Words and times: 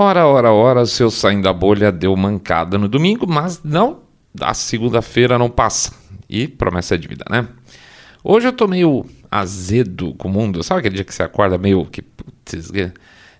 Ora, 0.00 0.28
ora, 0.28 0.52
ora, 0.52 0.86
seu 0.86 1.10
saindo 1.10 1.42
da 1.42 1.52
bolha 1.52 1.90
deu 1.90 2.14
mancada 2.16 2.78
no 2.78 2.88
domingo, 2.88 3.26
mas 3.28 3.60
não, 3.64 4.02
a 4.40 4.54
segunda-feira 4.54 5.36
não 5.36 5.50
passa. 5.50 5.92
E 6.30 6.46
promessa 6.46 6.94
é 6.94 6.98
dívida, 6.98 7.24
né? 7.28 7.48
Hoje 8.22 8.46
eu 8.46 8.52
tô 8.52 8.68
meio 8.68 9.04
azedo 9.28 10.14
com 10.14 10.28
o 10.28 10.30
mundo. 10.30 10.62
Sabe 10.62 10.78
aquele 10.78 10.94
dia 10.94 11.04
que 11.04 11.12
você 11.12 11.24
acorda 11.24 11.58
meio 11.58 11.84
que. 11.84 12.00
Putz, 12.00 12.70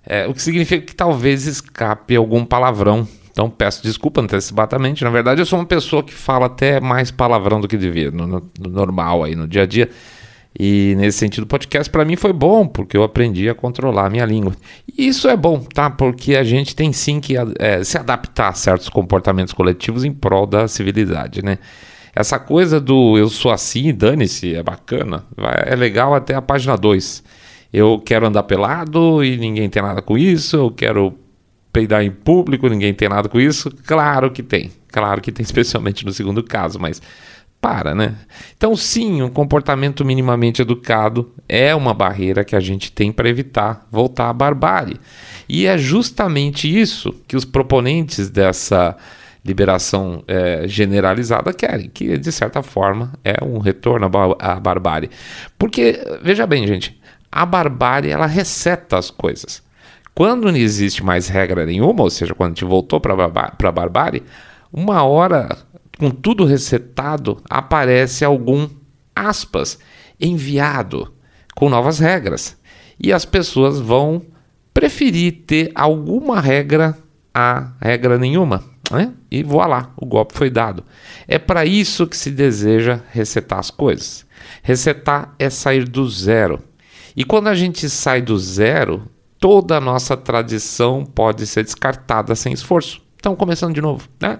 é, 0.05 0.27
o 0.27 0.35
que 0.35 0.43
significa 0.43 0.85
que 0.85 0.97
talvez 0.97 1.47
escape 1.47 2.17
algum 2.17 2.45
palavrão. 2.45 3.07
Então 3.31 3.49
peço 3.49 3.81
desculpa 3.81 4.21
antecipadamente. 4.21 5.05
Na 5.05 5.11
verdade, 5.11 5.41
eu 5.41 5.47
sou 5.47 5.61
uma 5.61 5.65
pessoa 5.65 6.03
que 6.03 6.13
fala 6.13 6.47
até 6.47 6.81
mais 6.81 7.13
palavrão 7.13 7.61
do 7.61 7.69
que 7.69 7.77
devia, 7.77 8.11
no, 8.11 8.27
no, 8.27 8.51
no 8.59 8.69
normal 8.69 9.23
aí, 9.23 9.37
no 9.37 9.47
dia 9.47 9.63
a 9.63 9.67
dia. 9.67 9.89
E 10.59 10.95
nesse 10.97 11.19
sentido, 11.19 11.45
o 11.45 11.47
podcast 11.47 11.89
para 11.89 12.05
mim 12.05 12.17
foi 12.17 12.33
bom, 12.33 12.67
porque 12.67 12.97
eu 12.97 13.05
aprendi 13.05 13.49
a 13.49 13.55
controlar 13.55 14.07
a 14.07 14.11
minha 14.11 14.25
língua. 14.25 14.57
E 14.97 15.07
isso 15.07 15.29
é 15.29 15.37
bom, 15.37 15.61
tá? 15.61 15.89
Porque 15.89 16.35
a 16.35 16.43
gente 16.43 16.75
tem 16.75 16.93
sim 16.93 17.21
que 17.21 17.35
é, 17.59 17.85
se 17.85 17.97
adaptar 17.97 18.49
a 18.49 18.53
certos 18.53 18.89
comportamentos 18.89 19.55
coletivos 19.55 20.05
em 20.05 20.13
prol 20.13 20.47
da 20.47 20.67
civilidade, 20.67 21.45
né? 21.45 21.59
Essa 22.13 22.41
coisa 22.41 22.81
do 22.81 23.17
eu 23.17 23.29
sou 23.29 23.53
assim, 23.53 23.95
dane-se, 23.95 24.53
é 24.57 24.63
bacana, 24.63 25.25
é 25.65 25.77
legal 25.77 26.13
até 26.13 26.35
a 26.35 26.43
página 26.43 26.77
2. 26.77 27.23
Eu 27.73 28.03
quero 28.05 28.27
andar 28.27 28.43
pelado 28.43 29.23
e 29.23 29.37
ninguém 29.37 29.69
tem 29.69 29.81
nada 29.81 30.03
com 30.03 30.19
isso, 30.19 30.57
eu 30.57 30.71
quero 30.73 31.17
peidar 31.73 32.03
em 32.03 32.11
público, 32.11 32.69
ninguém 32.69 32.93
tem 32.93 33.09
nada 33.09 33.29
com 33.29 33.39
isso. 33.39 33.71
Claro 33.87 34.33
que 34.33 34.43
tem, 34.43 34.73
claro 34.89 35.21
que 35.21 35.31
tem, 35.31 35.45
especialmente 35.45 36.05
no 36.05 36.13
segundo 36.13 36.43
caso, 36.43 36.81
mas 36.81 37.01
para, 37.61 37.95
né? 37.95 38.15
Então, 38.57 38.77
sim, 38.77 39.23
um 39.23 39.29
comportamento 39.29 40.05
minimamente 40.05 40.63
educado 40.63 41.33
é 41.49 41.75
uma 41.75 41.93
barreira 41.93 42.45
que 42.45 42.55
a 42.55 42.61
gente 42.61 42.93
tem 42.93 43.11
para 43.11 43.29
evitar 43.29 43.87
voltar 43.91 44.29
à 44.29 44.33
barbárie. 44.33 45.01
E 45.49 45.67
é 45.67 45.77
justamente 45.77 46.69
isso 46.69 47.13
que 47.27 47.37
os 47.37 47.45
proponentes 47.45 48.31
dessa 48.31 48.97
liberação 49.45 50.23
é, 50.29 50.69
generalizada 50.69 51.53
querem, 51.53 51.89
que 51.89 52.19
de 52.19 52.31
certa 52.31 52.63
forma 52.63 53.13
é 53.25 53.43
um 53.43 53.59
retorno 53.59 54.11
à, 54.39 54.53
à 54.53 54.61
barbárie. 54.61 55.11
Porque, 55.59 56.01
veja 56.23 56.47
bem, 56.47 56.67
gente, 56.67 57.01
a 57.31 57.47
barbárie 57.47 58.11
ela 58.11 58.27
receta 58.27 58.99
as 58.99 59.11
coisas. 59.11 59.63
Quando 60.15 60.51
não 60.51 60.59
existe 60.59 61.05
mais 61.05 61.29
regra 61.29 61.65
nenhuma, 61.65 62.03
ou 62.03 62.11
seja, 62.11 62.35
quando 62.35 62.51
a 62.51 62.55
gente 62.55 62.65
voltou 62.65 63.01
para 63.01 63.15
a 63.15 63.73
barbárie, 63.73 64.23
uma 64.73 65.03
hora 65.03 65.57
com 65.99 66.11
tudo 66.11 66.45
resetado, 66.45 67.43
aparece 67.51 68.25
algum 68.25 68.69
aspas 69.15 69.79
enviado 70.21 71.13
com 71.55 71.69
novas 71.69 71.99
regras. 71.99 72.57
E 72.99 73.13
as 73.13 73.25
pessoas 73.25 73.81
vão 73.81 74.23
preferir 74.73 75.45
ter 75.47 75.73
alguma 75.75 76.41
regra 76.41 76.97
a 77.35 77.73
regra 77.81 78.19
nenhuma. 78.19 78.65
Né? 78.91 79.13
E 79.31 79.43
voilá, 79.43 79.93
o 79.97 80.07
golpe 80.07 80.35
foi 80.35 80.51
dado. 80.51 80.83
É 81.27 81.39
para 81.39 81.65
isso 81.65 82.07
que 82.07 82.17
se 82.17 82.31
deseja 82.31 83.01
resetar 83.11 83.59
as 83.59 83.71
coisas. 83.71 84.27
Resetar 84.63 85.35
é 85.39 85.51
sair 85.51 85.85
do 85.87 86.09
zero. 86.09 86.61
E 87.15 87.25
quando 87.25 87.49
a 87.49 87.55
gente 87.55 87.89
sai 87.91 88.23
do 88.23 88.39
zero, 88.39 89.09
toda 89.39 89.77
a 89.77 89.81
nossa 89.81 90.17
tradição 90.17 91.05
pode 91.05 91.47
ser 91.47 91.65
descartada 91.65 92.35
sem 92.35 92.53
esforço. 92.53 93.03
Então, 93.17 93.35
começando 93.35 93.75
de 93.75 93.81
novo, 93.81 94.09
né? 94.21 94.39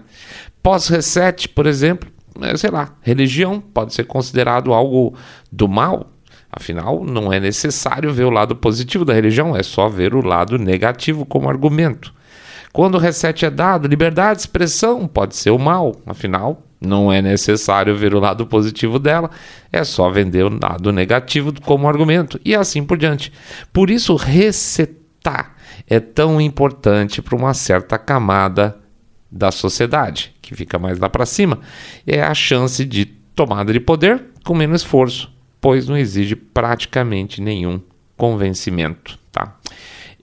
Pós-reset, 0.63 1.49
por 1.49 1.67
exemplo, 1.67 2.11
é, 2.41 2.57
sei 2.57 2.71
lá, 2.71 2.95
religião 3.01 3.61
pode 3.61 3.95
ser 3.95 4.05
considerado 4.05 4.73
algo 4.73 5.15
do 5.51 5.69
mal. 5.69 6.13
Afinal, 6.51 7.05
não 7.05 7.33
é 7.33 7.39
necessário 7.39 8.13
ver 8.13 8.25
o 8.25 8.31
lado 8.31 8.57
positivo 8.57 9.05
da 9.05 9.13
religião, 9.13 9.55
é 9.55 9.63
só 9.63 9.89
ver 9.89 10.15
o 10.15 10.25
lado 10.25 10.59
negativo 10.59 11.27
como 11.27 11.49
argumento. 11.49 12.15
Quando 12.73 12.95
o 12.95 12.99
reset 12.99 13.45
é 13.45 13.51
dado, 13.51 13.89
liberdade 13.89 14.37
de 14.37 14.41
expressão 14.43 15.07
pode 15.07 15.37
ser 15.37 15.51
o 15.51 15.59
mal. 15.59 15.95
Afinal, 16.07 16.63
não 16.81 17.13
é 17.13 17.21
necessário 17.21 17.97
ver 17.97 18.15
o 18.15 18.21
lado 18.21 18.47
positivo 18.47 18.99
dela, 18.99 19.31
é 19.73 19.85
só 19.85 20.09
vender 20.11 20.45
o 20.45 20.59
lado 20.63 20.93
negativo 20.93 21.53
como 21.63 21.89
argumento 21.89 22.41
e 22.45 22.55
assim 22.55 22.85
por 22.85 22.97
diante. 22.97 23.33
Por 23.73 23.91
isso, 23.91 24.15
resetar 24.17 25.55
é 25.87 26.01
tão 26.01 26.41
importante 26.41 27.21
para 27.21 27.37
uma 27.37 27.53
certa 27.53 27.99
camada 27.99 28.79
da 29.31 29.51
sociedade, 29.51 30.35
que 30.41 30.55
fica 30.55 30.79
mais 30.79 30.99
lá 30.99 31.09
para 31.09 31.27
cima, 31.27 31.61
é 32.07 32.23
a 32.23 32.35
chance 32.35 32.85
de 32.85 33.05
tomada 33.05 33.73
de 33.73 33.81
poder 33.81 34.25
com 34.45 34.55
menos 34.55 34.83
esforço, 34.83 35.31
pois 35.61 35.87
não 35.87 35.97
exige 35.97 36.35
praticamente 36.35 37.41
nenhum 37.41 37.81
convencimento, 38.17 39.19
tá? 39.31 39.57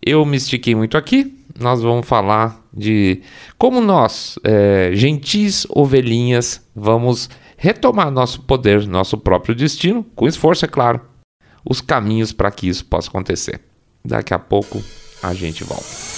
Eu 0.02 0.26
me 0.26 0.38
estiquei 0.38 0.76
muito 0.76 0.98
aqui, 0.98 1.36
nós 1.58 1.82
vamos 1.82 2.08
falar 2.08 2.62
de 2.74 3.22
como 3.58 3.80
nós, 3.80 4.38
é, 4.44 4.92
gentis 4.94 5.66
ovelhinhas, 5.70 6.62
vamos 6.76 7.30
retomar 7.58 8.12
nosso 8.12 8.42
poder, 8.42 8.86
nosso 8.88 9.18
próprio 9.18 9.56
destino, 9.56 10.06
com 10.16 10.28
esforço, 10.28 10.66
é 10.66 10.68
claro, 10.68 11.02
os 11.64 11.82
caminhos 11.82 12.32
para 12.32 12.52
que 12.52 12.68
isso 12.68 12.86
possa 12.86 13.10
acontecer. 13.10 13.62
Daqui 14.04 14.34
a 14.34 14.40
pouco 14.40 14.84
a 15.24 15.34
gente 15.34 15.64
volta. 15.64 16.15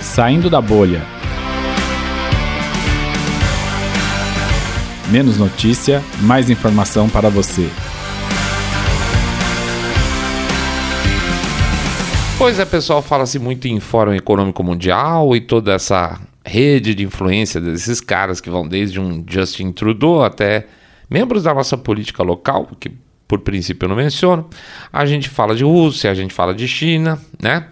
Saindo 0.00 0.48
da 0.48 0.62
bolha. 0.62 1.02
Menos 5.10 5.36
notícia, 5.36 6.02
mais 6.22 6.48
informação 6.50 7.08
para 7.08 7.28
você. 7.28 7.70
Pois 12.38 12.58
é, 12.58 12.66
pessoal, 12.66 13.00
fala-se 13.00 13.38
muito 13.38 13.66
em 13.66 13.80
Fórum 13.80 14.12
Econômico 14.12 14.62
Mundial 14.62 15.34
e 15.34 15.40
toda 15.40 15.72
essa 15.72 16.20
rede 16.44 16.94
de 16.94 17.02
influência 17.02 17.58
desses 17.58 17.98
caras 17.98 18.42
que 18.42 18.50
vão 18.50 18.68
desde 18.68 19.00
um 19.00 19.24
Justin 19.26 19.72
Trudeau 19.72 20.22
até 20.22 20.66
membros 21.08 21.44
da 21.44 21.54
nossa 21.54 21.78
política 21.78 22.22
local, 22.22 22.68
que 22.78 22.92
por 23.26 23.40
princípio 23.40 23.86
eu 23.86 23.88
não 23.88 23.96
menciono. 23.96 24.48
A 24.92 25.06
gente 25.06 25.30
fala 25.30 25.56
de 25.56 25.64
Rússia, 25.64 26.10
a 26.10 26.14
gente 26.14 26.34
fala 26.34 26.54
de 26.54 26.68
China, 26.68 27.18
né? 27.40 27.68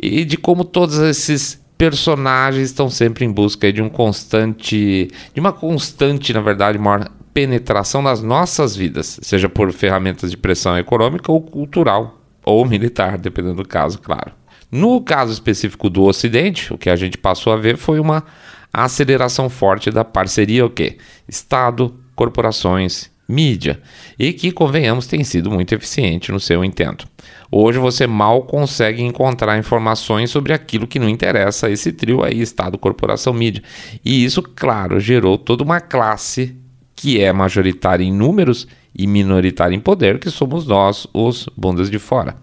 E 0.00 0.24
de 0.24 0.36
como 0.36 0.64
todos 0.64 0.98
esses 0.98 1.60
personagens 1.76 2.68
estão 2.68 2.88
sempre 2.88 3.24
em 3.24 3.32
busca 3.32 3.72
de 3.72 3.82
um 3.82 3.88
constante, 3.88 5.10
de 5.34 5.40
uma 5.40 5.52
constante, 5.52 6.32
na 6.32 6.40
verdade, 6.40 6.78
maior 6.78 7.10
penetração 7.34 8.00
nas 8.02 8.22
nossas 8.22 8.76
vidas, 8.76 9.18
seja 9.20 9.48
por 9.48 9.72
ferramentas 9.72 10.30
de 10.30 10.36
pressão 10.36 10.78
econômica 10.78 11.30
ou 11.32 11.42
cultural 11.42 12.22
ou 12.46 12.64
militar, 12.64 13.18
dependendo 13.18 13.56
do 13.56 13.68
caso, 13.68 13.98
claro. 13.98 14.32
No 14.70 15.00
caso 15.00 15.32
específico 15.32 15.90
do 15.90 16.04
Ocidente, 16.04 16.72
o 16.72 16.78
que 16.78 16.88
a 16.88 16.96
gente 16.96 17.18
passou 17.18 17.52
a 17.52 17.56
ver 17.56 17.76
foi 17.76 17.98
uma 17.98 18.24
aceleração 18.72 19.50
forte 19.50 19.90
da 19.90 20.04
parceria 20.04 20.64
o 20.64 20.70
quê? 20.70 20.96
Estado, 21.28 21.94
corporações, 22.14 23.10
mídia, 23.28 23.80
e 24.18 24.32
que, 24.32 24.52
convenhamos, 24.52 25.06
tem 25.06 25.24
sido 25.24 25.50
muito 25.50 25.74
eficiente 25.74 26.30
no 26.30 26.38
seu 26.38 26.64
intento. 26.64 27.08
Hoje 27.50 27.78
você 27.78 28.06
mal 28.06 28.42
consegue 28.42 29.02
encontrar 29.02 29.58
informações 29.58 30.30
sobre 30.30 30.52
aquilo 30.52 30.86
que 30.86 30.98
não 30.98 31.08
interessa 31.08 31.66
a 31.66 31.70
esse 31.70 31.92
trio 31.92 32.22
aí, 32.22 32.40
Estado, 32.40 32.78
Corporação, 32.78 33.32
Mídia. 33.32 33.62
E 34.04 34.24
isso, 34.24 34.42
claro, 34.42 35.00
gerou 35.00 35.36
toda 35.36 35.64
uma 35.64 35.80
classe 35.80 36.56
que 36.94 37.20
é 37.20 37.32
majoritária 37.32 38.04
em 38.04 38.12
números 38.12 38.66
e 38.98 39.06
minoritária 39.06 39.76
em 39.76 39.80
poder, 39.80 40.18
que 40.18 40.30
somos 40.30 40.66
nós, 40.66 41.06
os 41.12 41.48
bundas 41.56 41.90
de 41.90 41.98
fora. 41.98 42.36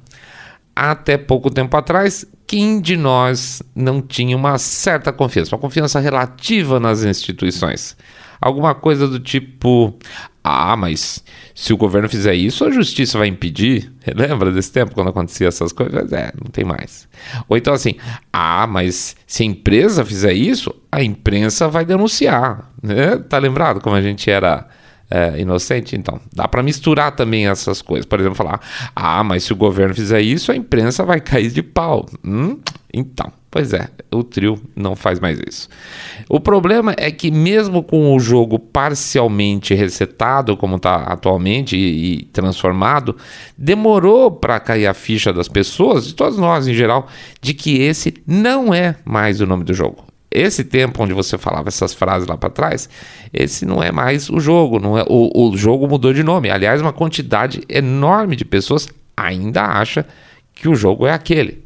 Até 0.75 1.18
pouco 1.18 1.52
tempo 1.52 1.75
atrás, 1.78 2.25
quem 2.48 2.81
de 2.81 2.98
nós 2.98 3.62
não 3.75 4.02
tinha 4.02 4.36
uma 4.36 4.58
certa 4.58 5.14
confiança, 5.14 5.56
uma 5.56 5.62
confiança 5.62 6.00
relativa 6.00 6.80
nas 6.80 7.04
instituições? 7.04 7.96
Alguma 8.42 8.75
coisa 8.75 9.08
do 9.08 9.20
tipo: 9.20 9.98
ah, 10.44 10.75
mas 10.75 11.24
se 11.56 11.72
o 11.72 11.78
governo 11.78 12.10
fizer 12.10 12.34
isso, 12.34 12.66
a 12.66 12.72
justiça 12.72 13.18
vai 13.18 13.28
impedir. 13.28 13.92
Lembra 14.14 14.52
desse 14.52 14.72
tempo 14.72 14.94
quando 14.94 15.10
acontecia 15.10 15.48
essas 15.48 15.72
coisas? 15.72 16.12
É, 16.12 16.34
não 16.44 16.52
tem 16.52 16.66
mais. 16.66 17.08
Ou 17.48 17.56
então 17.56 17.74
assim, 17.74 17.96
ah, 18.31 18.68
mas 18.68 19.16
se 19.25 19.44
a 19.44 19.46
empresa 19.46 20.04
fizer 20.04 20.34
isso, 20.34 20.75
a 20.92 21.02
imprensa 21.02 21.70
vai 21.70 21.86
denunciar. 21.86 22.70
Né? 22.81 23.18
Tá 23.18 23.38
lembrado 23.38 23.80
como 23.80 23.96
a 23.96 24.02
gente 24.02 24.30
era 24.30 24.68
é, 25.13 25.39
inocente. 25.39 25.95
Então, 25.95 26.19
dá 26.33 26.48
para 26.48 26.63
misturar 26.63 27.15
também 27.15 27.48
essas 27.48 27.83
coisas. 27.83 28.04
Por 28.04 28.19
exemplo, 28.19 28.36
falar: 28.36 28.60
ah, 28.95 29.24
mas 29.24 29.44
se 29.44 29.54
o 29.54 29.56
governo 29.56 29.94
fizer 29.94 30.21
isso, 30.21 30.51
a 30.51 30.56
imprensa 30.56 31.06
vai 31.06 31.21
cair 31.21 31.51
de 31.51 31.62
pau. 31.62 32.07
Hum? 32.25 32.57
Então, 32.92 33.31
pois 33.50 33.74
é, 33.74 33.89
o 34.12 34.24
trio 34.24 34.60
não 34.75 34.95
faz 34.95 35.19
mais 35.19 35.39
isso. 35.48 35.69
O 36.27 36.39
problema 36.39 36.95
é 36.98 37.12
que, 37.12 37.30
mesmo 37.30 37.83
com 37.83 38.15
o 38.15 38.19
jogo 38.19 38.57
parcialmente 38.57 39.75
resetado, 39.75 40.57
como 40.57 40.77
está 40.77 40.95
atualmente, 40.95 41.75
e, 41.75 42.13
e, 42.13 42.25
transformado, 42.25 43.15
demorou 43.56 44.31
para 44.31 44.60
cair 44.60 44.88
a 44.88 44.94
ficha 44.94 45.31
das 45.31 45.48
pessoas, 45.48 46.07
de 46.07 46.15
todos 46.15 46.38
nós 46.38 46.68
em 46.68 46.74
geral, 46.74 47.07
de 47.42 47.54
que 47.54 47.81
esse 47.81 48.15
não 48.25 48.74
é 48.74 48.95
mais 49.06 49.42
o 49.42 49.45
nome 49.45 49.63
do 49.63 49.74
jogo 49.74 50.12
esse 50.33 50.63
tempo 50.63 51.03
onde 51.03 51.13
você 51.13 51.38
falava 51.38 51.69
essas 51.69 51.94
frases 51.94 52.27
lá 52.27 52.35
para 52.35 52.50
trás, 52.50 52.89
esse 53.31 53.65
não 53.65 53.81
é 53.81 53.91
mais 53.91 54.30
o 54.30 54.39
jogo, 54.39 54.80
não 54.80 54.97
é 54.97 55.03
o, 55.07 55.50
o 55.50 55.56
jogo 55.56 55.88
mudou 55.88 56.13
de 56.13 56.24
nome. 56.24 56.50
Aliás, 56.50 56.81
uma 56.81 56.91
quantidade 56.91 57.62
enorme 57.69 58.35
de 58.35 58.44
pessoas 58.44 58.88
ainda 59.15 59.63
acha 59.63 60.06
que 60.53 60.68
o 60.68 60.75
jogo 60.75 61.06
é 61.06 61.12
aquele. 61.12 61.63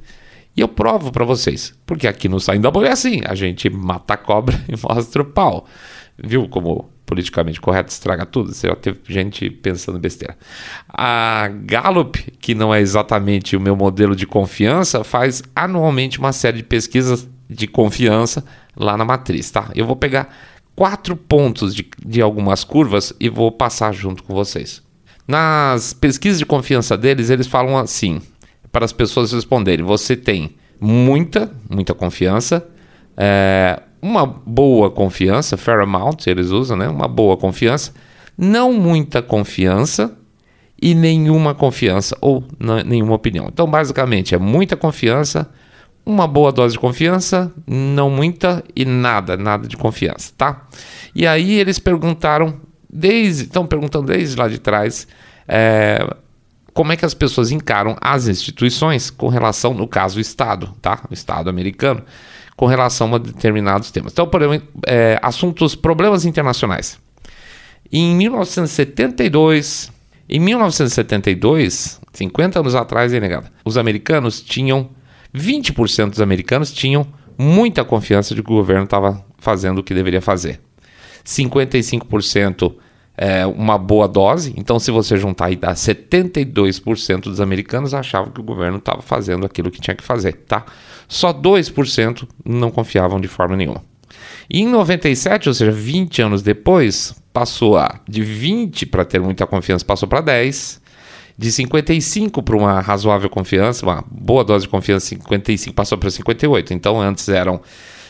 E 0.56 0.62
eu 0.62 0.68
provo 0.68 1.12
para 1.12 1.24
vocês, 1.24 1.74
porque 1.86 2.08
aqui 2.08 2.28
no 2.28 2.40
Saindo 2.40 2.64
da 2.64 2.72
Bolha 2.72 2.88
é 2.88 2.92
assim, 2.92 3.22
a 3.26 3.36
gente 3.36 3.70
mata 3.70 4.16
a 4.16 4.18
cobra 4.18 4.60
e 4.68 4.74
mostra 4.82 5.22
o 5.22 5.26
pau. 5.26 5.66
Viu 6.18 6.50
como 6.50 6.90
politicamente 7.06 7.62
correto 7.62 7.92
estraga 7.92 8.26
tudo? 8.26 8.54
Você 8.54 8.68
já 8.68 8.76
teve 8.76 9.00
gente 9.08 9.50
pensando 9.50 10.00
besteira. 10.00 10.36
A 10.90 11.48
Gallup, 11.64 12.20
que 12.40 12.56
não 12.56 12.74
é 12.74 12.82
exatamente 12.82 13.56
o 13.56 13.62
meu 13.62 13.76
modelo 13.76 14.16
de 14.16 14.26
confiança, 14.26 15.04
faz 15.04 15.42
anualmente 15.56 16.20
uma 16.20 16.34
série 16.34 16.58
de 16.58 16.64
pesquisas 16.64 17.30
de 17.50 17.68
confiança 17.68 18.44
lá 18.76 18.98
na 18.98 19.06
matriz, 19.06 19.50
tá? 19.50 19.70
Eu 19.76 19.86
vou 19.86 19.96
pegar 19.96 20.36
quatro 20.76 21.16
pontos 21.16 21.74
de, 21.74 21.88
de 22.06 22.22
algumas 22.22 22.64
curvas 22.64 23.14
e 23.20 23.30
vou 23.30 23.52
passar 23.52 23.94
junto 23.94 24.24
com 24.24 24.34
vocês. 24.34 24.82
Nas 25.28 25.94
pesquisas 25.94 26.40
de 26.40 26.46
confiança 26.46 26.98
deles, 26.98 27.30
eles 27.30 27.48
falam 27.48 27.78
assim, 27.78 28.22
para 28.72 28.86
as 28.86 28.94
pessoas 28.94 29.32
responderem: 29.32 29.86
você 29.86 30.16
tem 30.16 30.56
muita, 30.80 31.52
muita 31.70 31.94
confiança, 31.94 32.66
é, 33.18 33.82
uma 34.02 34.26
boa 34.26 34.92
confiança, 34.92 35.58
fair 35.58 35.80
amount, 35.80 36.28
eles 36.28 36.50
usam, 36.50 36.78
né? 36.78 36.88
Uma 36.88 37.08
boa 37.08 37.36
confiança, 37.36 37.94
não 38.38 38.72
muita 38.72 39.22
confiança 39.22 40.16
e 40.82 40.94
nenhuma 40.94 41.56
confiança 41.56 42.16
ou 42.22 42.44
nenhuma 42.86 43.16
opinião. 43.16 43.48
Então, 43.52 43.68
basicamente, 43.68 44.36
é 44.36 44.38
muita 44.38 44.76
confiança, 44.76 45.50
uma 46.08 46.26
boa 46.26 46.54
dose 46.54 46.76
de 46.76 46.80
confiança, 46.80 47.52
não 47.68 48.10
muita 48.10 48.64
e 48.74 48.86
nada, 48.86 49.36
nada 49.36 49.68
de 49.68 49.76
confiança, 49.76 50.32
tá? 50.38 50.66
E 51.14 51.28
aí 51.28 51.60
eles 51.60 51.80
perguntaram, 51.80 52.62
desde, 52.90 53.44
estão 53.44 53.68
perguntando 53.68 54.08
desde 54.08 54.38
lá 54.38 54.48
de 54.48 54.58
trás, 54.58 55.06
é, 55.46 56.08
como 56.74 56.94
é 56.94 56.96
que 56.96 57.04
as 57.04 57.14
pessoas 57.14 57.52
encaram 57.52 57.98
as 58.00 58.30
instituições 58.30 59.10
com 59.10 59.28
relação, 59.28 59.74
no 59.74 59.86
caso, 59.86 60.18
o 60.18 60.22
Estado, 60.22 60.74
tá? 60.82 61.04
O 61.12 61.14
Estado 61.14 61.50
americano, 61.50 62.02
com 62.56 62.68
relação 62.68 63.14
a 63.14 63.18
determinados 63.18 63.92
temas. 63.92 64.14
Então, 64.14 64.28
por 64.28 64.42
exemplo, 64.42 64.68
é, 64.88 65.20
assuntos, 65.22 65.76
problemas 65.76 66.24
internacionais. 66.24 66.98
Em 67.92 68.16
1972, 68.16 69.92
em 70.30 70.40
1972, 70.40 72.00
50 72.14 72.60
anos 72.62 72.76
atrás, 72.76 73.12
é 73.12 73.20
negado, 73.20 73.50
os 73.66 73.78
americanos 73.78 74.40
tinham 74.40 74.96
20% 75.38 76.10
dos 76.10 76.22
americanos 76.22 76.72
tinham 76.72 77.08
muita 77.38 77.86
confiança 77.86 78.34
de 78.34 78.42
que 78.42 78.52
o 78.52 78.56
governo 78.56 78.86
estava 78.86 79.24
fazendo 79.38 79.80
o 79.80 79.84
que 79.84 79.94
deveria 79.94 80.22
fazer. 80.22 80.60
55% 81.26 82.74
é 83.18 83.46
uma 83.46 83.78
boa 83.78 84.08
dose, 84.08 84.54
então 84.56 84.80
se 84.80 84.92
você 84.92 85.18
juntar 85.18 85.48
aí 85.48 85.56
dá 85.56 85.74
72% 85.74 87.22
dos 87.22 87.42
americanos 87.42 87.94
achavam 87.94 88.32
que 88.32 88.40
o 88.40 88.44
governo 88.44 88.78
estava 88.78 89.02
fazendo 89.02 89.46
aquilo 89.46 89.72
que 89.72 89.82
tinha 89.82 89.96
que 89.96 90.04
fazer, 90.04 90.34
tá? 90.48 90.66
Só 91.08 91.34
2% 91.34 92.28
não 92.46 92.70
confiavam 92.70 93.20
de 93.20 93.28
forma 93.28 93.58
nenhuma. 93.58 93.84
E 94.50 94.62
em 94.62 94.68
97, 94.68 95.50
ou 95.50 95.54
seja, 95.54 95.72
20 95.72 96.22
anos 96.22 96.42
depois, 96.44 97.16
passou 97.34 97.78
a 97.78 98.00
de 98.08 98.22
20 98.22 98.86
para 98.86 99.04
ter 99.04 99.20
muita 99.20 99.46
confiança, 99.48 99.84
passou 99.84 100.08
para 100.08 100.22
10 100.22 100.82
de 101.38 101.52
55 101.52 102.42
para 102.42 102.58
uma 102.58 102.80
razoável 102.80 103.30
confiança, 103.30 103.86
uma 103.86 104.04
boa 104.10 104.44
dose 104.44 104.66
de 104.66 104.70
confiança, 104.70 105.08
55 105.08 105.76
passou 105.76 105.98
para 105.98 106.10
58. 106.10 106.74
Então 106.74 107.00
antes 107.00 107.30
eram 107.30 107.62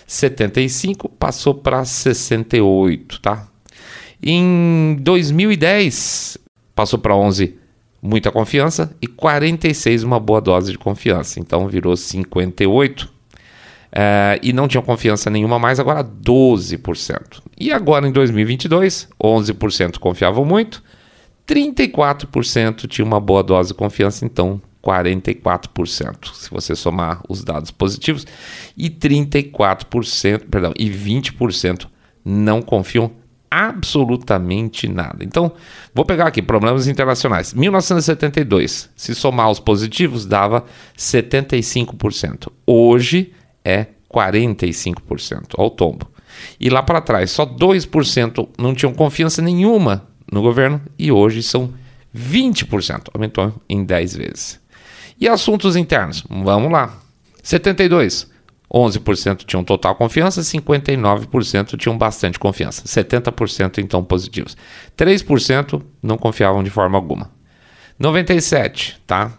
75, 0.05 1.09
passou 1.09 1.53
para 1.53 1.83
68, 1.83 3.21
tá? 3.21 3.47
Em 4.23 4.97
2010 5.01 6.37
passou 6.73 6.97
para 6.97 7.15
11 7.15 7.55
muita 8.01 8.31
confiança 8.31 8.95
e 9.01 9.07
46 9.07 10.03
uma 10.03 10.19
boa 10.19 10.39
dose 10.39 10.71
de 10.71 10.77
confiança. 10.77 11.39
Então 11.39 11.67
virou 11.67 11.97
58. 11.97 13.17
É, 13.89 14.39
e 14.43 14.53
não 14.53 14.67
tinham 14.67 14.83
confiança 14.83 15.29
nenhuma 15.29 15.57
mais, 15.57 15.79
agora 15.79 16.03
12%. 16.03 17.41
E 17.57 17.71
agora 17.71 18.07
em 18.07 18.11
2022, 18.11 19.07
11% 19.21 19.97
confiavam 19.97 20.45
muito, 20.45 20.83
34% 21.47 22.87
tinha 22.87 23.05
uma 23.05 23.19
boa 23.19 23.41
dose 23.41 23.69
de 23.69 23.75
confiança, 23.75 24.25
então 24.25 24.61
44%, 24.83 26.33
se 26.33 26.49
você 26.49 26.75
somar 26.75 27.21
os 27.27 27.43
dados 27.43 27.71
positivos, 27.71 28.25
e 28.77 28.89
34%, 28.89 30.45
perdão, 30.49 30.73
e 30.77 30.89
20% 30.89 31.87
não 32.23 32.61
confiam 32.61 33.11
absolutamente 33.49 34.87
nada. 34.87 35.23
Então, 35.23 35.53
vou 35.93 36.05
pegar 36.05 36.27
aqui 36.27 36.41
problemas 36.41 36.87
internacionais. 36.87 37.53
1972, 37.53 38.89
se 38.95 39.15
somar 39.15 39.49
os 39.49 39.59
positivos, 39.59 40.25
dava 40.25 40.65
75%. 40.97 42.49
Hoje 42.65 43.33
é 43.63 43.87
45% 44.13 45.55
ao 45.57 45.69
tombo. 45.69 46.09
E 46.59 46.69
lá 46.69 46.83
para 46.83 47.01
trás, 47.01 47.31
só 47.31 47.45
2% 47.45 48.49
não 48.57 48.75
tinham 48.75 48.93
confiança 48.93 49.41
nenhuma 49.41 50.07
no 50.31 50.41
governo 50.41 50.81
e 50.97 51.11
hoje 51.11 51.41
são 51.43 51.73
20%, 52.15 53.09
aumentou 53.13 53.53
em 53.69 53.83
10 53.83 54.15
vezes. 54.15 54.59
E 55.19 55.27
assuntos 55.27 55.75
internos? 55.75 56.23
Vamos 56.29 56.71
lá. 56.71 56.97
72, 57.41 58.29
11% 58.73 59.45
tinham 59.45 59.63
total 59.63 59.95
confiança, 59.95 60.41
59% 60.41 61.77
tinham 61.77 61.97
bastante 61.97 62.37
confiança, 62.37 62.83
70% 62.83 63.79
então 63.79 64.03
positivos. 64.03 64.57
3% 64.97 65.81
não 66.03 66.17
confiavam 66.17 66.63
de 66.63 66.69
forma 66.69 66.97
alguma. 66.97 67.31
97, 67.97 69.01
tá? 69.07 69.31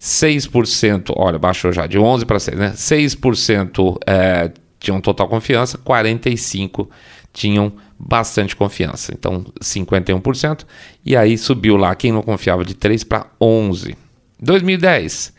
6%, 0.00 1.12
olha, 1.14 1.38
baixou 1.38 1.70
já 1.72 1.86
de 1.86 1.98
11 1.98 2.24
para 2.24 2.40
6, 2.40 2.58
né? 2.58 2.70
6% 2.70 3.98
é, 4.06 4.50
tinham 4.78 5.00
total 5.00 5.28
confiança, 5.28 5.76
45% 5.78 6.88
tinham 7.32 7.72
bastante 8.00 8.56
confiança. 8.56 9.12
Então, 9.12 9.44
51%. 9.60 10.64
E 11.04 11.16
aí 11.16 11.36
subiu 11.36 11.76
lá 11.76 11.94
quem 11.94 12.12
não 12.12 12.22
confiava 12.22 12.64
de 12.64 12.74
3 12.74 13.04
para 13.04 13.26
11. 13.40 13.96
2010, 14.40 15.34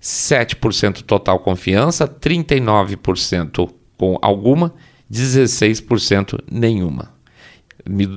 7% 0.00 1.02
total 1.02 1.40
confiança, 1.40 2.06
39% 2.06 3.68
com 3.98 4.18
alguma, 4.22 4.72
16% 5.10 6.38
nenhuma. 6.50 7.12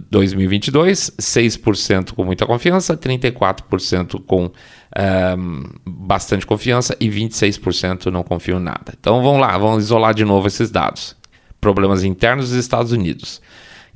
2022, 0.10 1.12
6% 1.20 2.14
com 2.14 2.24
muita 2.24 2.46
confiança, 2.46 2.96
34% 2.96 4.24
com 4.26 4.46
um, 4.46 5.64
bastante 5.86 6.46
confiança 6.46 6.96
e 7.00 7.10
26% 7.10 8.06
não 8.06 8.24
confiam 8.24 8.60
nada. 8.60 8.94
Então 8.98 9.22
vamos 9.22 9.42
lá, 9.42 9.58
vamos 9.58 9.84
isolar 9.84 10.14
de 10.14 10.24
novo 10.24 10.48
esses 10.48 10.72
dados. 10.72 11.18
Problemas 11.60 12.04
internos 12.04 12.50
dos 12.50 12.58
Estados 12.58 12.92
Unidos. 12.94 13.42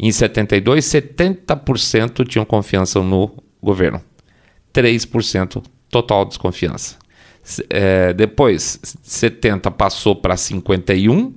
Em 0.03 0.12
72, 0.12 0.84
70% 0.84 2.27
tinham 2.27 2.43
confiança 2.43 3.00
no 3.03 3.31
governo. 3.62 4.01
3% 4.74 5.63
total 5.91 6.25
desconfiança. 6.25 6.96
É, 7.70 8.12
depois, 8.12 8.79
70 9.03 9.70
passou 9.70 10.15
para 10.15 10.36
51, 10.36 11.36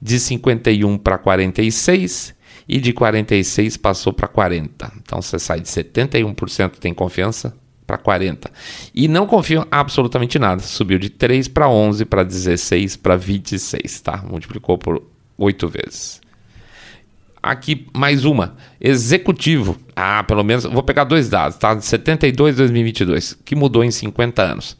de 0.00 0.18
51 0.18 0.96
para 0.96 1.18
46 1.18 2.34
e 2.66 2.80
de 2.80 2.94
46 2.94 3.76
passou 3.76 4.14
para 4.14 4.28
40. 4.28 4.92
Então 5.02 5.20
você 5.20 5.38
sai 5.38 5.60
de 5.60 5.68
71% 5.68 6.78
tem 6.78 6.94
confiança 6.94 7.54
para 7.86 7.98
40. 7.98 8.50
E 8.94 9.08
não 9.08 9.26
confiam 9.26 9.66
absolutamente 9.70 10.38
nada. 10.38 10.62
Subiu 10.62 10.98
de 10.98 11.10
3 11.10 11.48
para 11.48 11.68
11, 11.68 12.06
para 12.06 12.24
16, 12.24 12.96
para 12.96 13.14
26, 13.14 14.00
tá? 14.00 14.24
Multiplicou 14.26 14.78
por 14.78 15.02
8 15.36 15.68
vezes. 15.68 16.25
Aqui 17.42 17.86
mais 17.94 18.24
uma. 18.24 18.56
Executivo. 18.80 19.76
Ah, 19.94 20.24
pelo 20.24 20.42
menos. 20.42 20.64
Vou 20.64 20.82
pegar 20.82 21.04
dois 21.04 21.28
dados, 21.28 21.58
tá? 21.58 21.80
72 21.80 22.54
e 22.54 22.58
2022, 22.58 23.38
que 23.44 23.54
mudou 23.54 23.84
em 23.84 23.90
50 23.90 24.42
anos. 24.42 24.76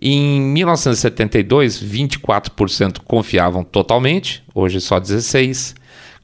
Em 0.00 0.40
1972, 0.40 1.82
24% 1.82 2.98
confiavam 3.04 3.62
totalmente, 3.62 4.42
hoje 4.54 4.80
só 4.80 5.00
16%. 5.00 5.76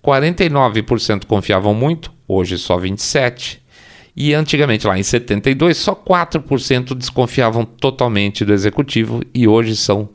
49% 0.05 1.27
confiavam 1.27 1.75
muito, 1.75 2.13
hoje 2.27 2.59
só 2.59 2.79
27%. 2.79 3.59
E 4.17 4.35
antigamente, 4.35 4.85
lá 4.85 4.99
em 4.99 5.03
72, 5.05 5.77
só 5.77 5.95
4% 5.95 6.93
desconfiavam 6.97 7.65
totalmente 7.65 8.45
do 8.45 8.53
executivo 8.53 9.23
e 9.33 9.47
hoje 9.47 9.77
são 9.77 10.09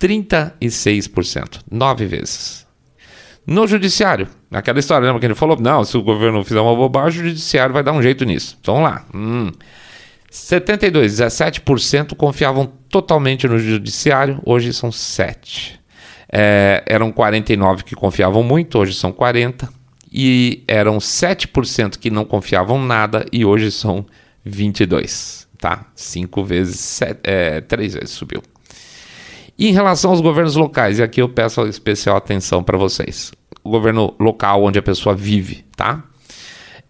36%, 0.00 1.60
nove 1.70 2.06
vezes. 2.06 2.65
No 3.46 3.66
judiciário, 3.66 4.26
aquela 4.50 4.80
história, 4.80 5.06
lembra 5.06 5.20
que 5.20 5.26
ele 5.26 5.34
falou? 5.34 5.56
Não, 5.60 5.84
se 5.84 5.96
o 5.96 6.02
governo 6.02 6.42
fizer 6.42 6.60
uma 6.60 6.74
bobagem, 6.74 7.22
o 7.22 7.28
judiciário 7.28 7.72
vai 7.72 7.82
dar 7.82 7.92
um 7.92 8.02
jeito 8.02 8.24
nisso. 8.24 8.58
Então 8.60 8.74
vamos 8.74 8.90
lá. 8.90 9.04
Hum. 9.14 9.52
72, 10.28 11.20
17% 11.20 12.16
confiavam 12.16 12.66
totalmente 12.90 13.46
no 13.46 13.58
judiciário, 13.58 14.40
hoje 14.44 14.72
são 14.72 14.90
7. 14.90 15.78
É, 16.30 16.82
eram 16.86 17.12
49 17.12 17.84
que 17.84 17.94
confiavam 17.94 18.42
muito, 18.42 18.78
hoje 18.78 18.92
são 18.94 19.12
40. 19.12 19.68
E 20.12 20.64
eram 20.66 20.98
7% 20.98 21.98
que 21.98 22.10
não 22.10 22.24
confiavam 22.24 22.82
nada 22.82 23.26
e 23.32 23.44
hoje 23.44 23.70
são 23.70 24.06
22. 24.44 25.46
Tá? 25.58 25.86
5 25.94 26.44
vezes, 26.44 26.80
7, 26.80 27.20
é, 27.22 27.60
3 27.60 27.94
vezes 27.94 28.10
subiu. 28.10 28.42
E 29.58 29.68
em 29.68 29.72
relação 29.72 30.10
aos 30.10 30.20
governos 30.20 30.54
locais, 30.54 30.98
e 30.98 31.02
aqui 31.02 31.20
eu 31.22 31.28
peço 31.28 31.66
especial 31.66 32.16
atenção 32.16 32.62
para 32.62 32.76
vocês. 32.76 33.32
O 33.64 33.70
governo 33.70 34.14
local 34.20 34.64
onde 34.64 34.78
a 34.78 34.82
pessoa 34.82 35.14
vive, 35.14 35.64
tá? 35.74 36.04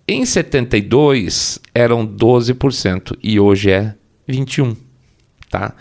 Em 0.09 0.25
72 0.25 1.61
eram 1.75 2.07
12% 2.07 3.17
e 3.23 3.41
hoje 3.41 3.71
é 3.71 3.95
21, 4.27 4.77
tá? 5.51 5.75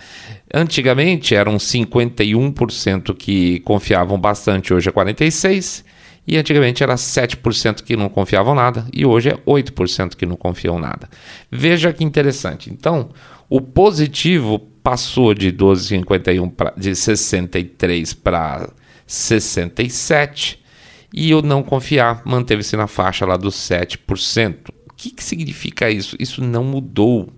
Antigamente 0.54 1.36
eram 1.36 1.58
51% 1.58 3.16
que 3.16 3.60
confiavam 3.62 4.20
bastante, 4.20 4.74
hoje 4.74 4.90
é 4.90 4.92
46, 4.92 5.84
e 6.28 6.38
antigamente 6.38 6.82
era 6.82 6.96
7% 6.96 7.84
que 7.84 7.96
não 7.96 8.10
confiavam 8.10 8.56
nada 8.56 8.88
e 8.92 9.06
hoje 9.06 9.30
é 9.30 9.38
8% 9.38 10.16
que 10.16 10.26
não 10.26 10.36
confiam 10.36 10.80
nada. 10.80 11.10
Veja 11.52 11.94
que 11.94 12.04
interessante. 12.04 12.72
Então, 12.72 13.10
o 13.50 13.62
positivo 13.62 14.75
passou 14.86 15.34
de 15.34 15.52
12,51 15.52 16.52
pra, 16.52 16.72
de 16.78 16.96
63 16.96 18.14
para 18.14 18.70
67 19.08 20.64
e 21.12 21.34
o 21.34 21.42
não 21.42 21.64
confiar 21.64 22.22
manteve-se 22.24 22.78
na 22.78 22.86
faixa 22.86 23.26
lá 23.26 23.36
dos 23.36 23.56
7%. 23.56 24.70
O 24.88 24.94
que, 24.96 25.10
que 25.10 25.24
significa 25.24 25.90
isso? 25.90 26.16
Isso 26.20 26.40
não 26.44 26.64
mudou 26.64 27.34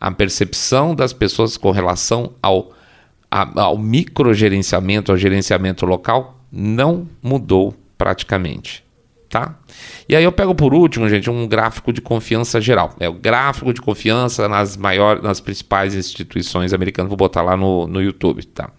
a 0.00 0.10
percepção 0.10 0.92
das 0.92 1.12
pessoas 1.12 1.56
com 1.56 1.70
relação 1.70 2.32
ao, 2.42 2.72
a, 3.30 3.62
ao 3.62 3.78
microgerenciamento, 3.78 5.12
ao 5.12 5.16
gerenciamento 5.16 5.86
local, 5.86 6.40
não 6.50 7.08
mudou 7.22 7.72
praticamente. 7.96 8.82
Tá? 9.30 9.54
E 10.08 10.16
aí 10.16 10.24
eu 10.24 10.32
pego 10.32 10.56
por 10.56 10.74
último, 10.74 11.08
gente, 11.08 11.30
um 11.30 11.46
gráfico 11.46 11.92
de 11.92 12.00
confiança 12.00 12.60
geral. 12.60 12.96
É 12.98 13.08
o 13.08 13.12
gráfico 13.12 13.72
de 13.72 13.80
confiança 13.80 14.48
nas 14.48 14.76
maiores, 14.76 15.22
nas 15.22 15.38
principais 15.38 15.94
instituições 15.94 16.72
americanas. 16.72 17.08
Vou 17.08 17.16
botar 17.16 17.40
lá 17.40 17.56
no, 17.56 17.86
no 17.86 18.02
YouTube, 18.02 18.44
tá? 18.46 18.70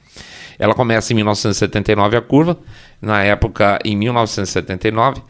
Ela 0.60 0.76
começa 0.76 1.14
em 1.14 1.16
1979 1.16 2.18
a 2.18 2.22
curva. 2.22 2.60
Na 3.02 3.24
época, 3.24 3.80
em 3.86 3.96
1979, 3.96 5.22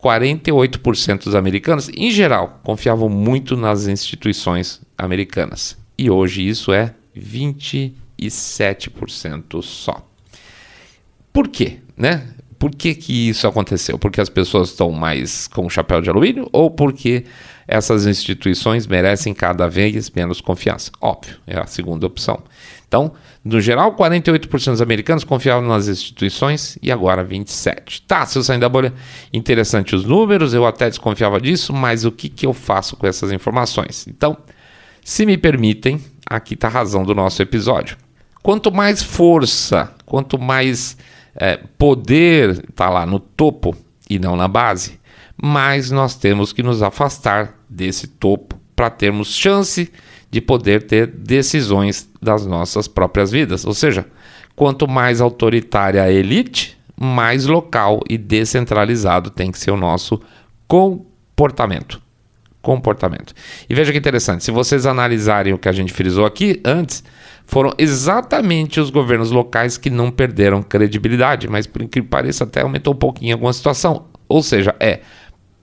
48% 0.00 1.24
dos 1.24 1.34
americanos, 1.34 1.88
em 1.88 2.12
geral, 2.12 2.60
confiavam 2.62 3.08
muito 3.08 3.56
nas 3.56 3.88
instituições 3.88 4.80
americanas. 4.96 5.76
E 5.98 6.08
hoje 6.08 6.48
isso 6.48 6.72
é 6.72 6.94
27% 7.14 9.62
só. 9.62 10.08
Por 11.32 11.48
quê? 11.48 11.78
Né? 11.96 12.28
Por 12.60 12.70
que, 12.72 12.94
que 12.94 13.30
isso 13.30 13.48
aconteceu? 13.48 13.98
Porque 13.98 14.20
as 14.20 14.28
pessoas 14.28 14.68
estão 14.68 14.90
mais 14.90 15.48
com 15.48 15.66
chapéu 15.70 16.02
de 16.02 16.10
alumínio 16.10 16.46
ou 16.52 16.70
porque 16.70 17.24
essas 17.66 18.04
instituições 18.04 18.86
merecem 18.86 19.32
cada 19.32 19.66
vez 19.66 20.10
menos 20.10 20.42
confiança? 20.42 20.90
Óbvio, 21.00 21.38
é 21.46 21.58
a 21.58 21.64
segunda 21.64 22.06
opção. 22.06 22.38
Então, 22.86 23.12
no 23.42 23.62
geral, 23.62 23.96
48% 23.96 24.72
dos 24.72 24.82
americanos 24.82 25.24
confiavam 25.24 25.66
nas 25.66 25.88
instituições 25.88 26.76
e 26.82 26.92
agora 26.92 27.24
27%. 27.24 28.02
Tá, 28.06 28.26
se 28.26 28.36
eu 28.36 28.42
sair 28.42 28.58
da 28.58 28.68
bolha, 28.68 28.92
interessante 29.32 29.96
os 29.96 30.04
números, 30.04 30.52
eu 30.52 30.66
até 30.66 30.90
desconfiava 30.90 31.40
disso, 31.40 31.72
mas 31.72 32.04
o 32.04 32.12
que, 32.12 32.28
que 32.28 32.44
eu 32.44 32.52
faço 32.52 32.94
com 32.94 33.06
essas 33.06 33.32
informações? 33.32 34.06
Então, 34.06 34.36
se 35.02 35.24
me 35.24 35.38
permitem, 35.38 35.98
aqui 36.28 36.52
está 36.52 36.66
a 36.68 36.72
razão 36.72 37.04
do 37.04 37.14
nosso 37.14 37.40
episódio. 37.40 37.96
Quanto 38.42 38.70
mais 38.70 39.02
força, 39.02 39.94
quanto 40.04 40.38
mais 40.38 40.98
é, 41.40 41.58
poder 41.78 42.62
está 42.68 42.90
lá 42.90 43.06
no 43.06 43.18
topo 43.18 43.74
e 44.08 44.18
não 44.18 44.36
na 44.36 44.46
base, 44.46 45.00
mais 45.42 45.90
nós 45.90 46.14
temos 46.14 46.52
que 46.52 46.62
nos 46.62 46.82
afastar 46.82 47.54
desse 47.66 48.06
topo 48.06 48.60
para 48.76 48.90
termos 48.90 49.34
chance 49.34 49.90
de 50.30 50.40
poder 50.40 50.82
ter 50.82 51.06
decisões 51.06 52.08
das 52.20 52.44
nossas 52.44 52.86
próprias 52.86 53.30
vidas. 53.30 53.64
Ou 53.64 53.72
seja, 53.72 54.06
quanto 54.54 54.86
mais 54.86 55.22
autoritária 55.22 56.02
a 56.02 56.12
elite, 56.12 56.78
mais 56.94 57.46
local 57.46 58.00
e 58.08 58.18
descentralizado 58.18 59.30
tem 59.30 59.50
que 59.50 59.58
ser 59.58 59.70
o 59.70 59.76
nosso 59.78 60.20
comportamento. 60.68 62.02
Comportamento. 62.60 63.32
E 63.68 63.74
veja 63.74 63.90
que 63.90 63.98
interessante, 63.98 64.44
se 64.44 64.50
vocês 64.50 64.84
analisarem 64.84 65.54
o 65.54 65.58
que 65.58 65.70
a 65.70 65.72
gente 65.72 65.94
frisou 65.94 66.26
aqui 66.26 66.60
antes, 66.62 67.02
foram 67.50 67.74
exatamente 67.76 68.78
os 68.78 68.90
governos 68.90 69.32
locais 69.32 69.76
que 69.76 69.90
não 69.90 70.08
perderam 70.08 70.62
credibilidade, 70.62 71.48
mas 71.48 71.66
por 71.66 71.84
que 71.88 72.00
pareça, 72.00 72.44
até 72.44 72.62
aumentou 72.62 72.94
um 72.94 72.96
pouquinho 72.96 73.34
alguma 73.34 73.52
situação. 73.52 74.06
Ou 74.28 74.40
seja, 74.40 74.72
é 74.78 75.00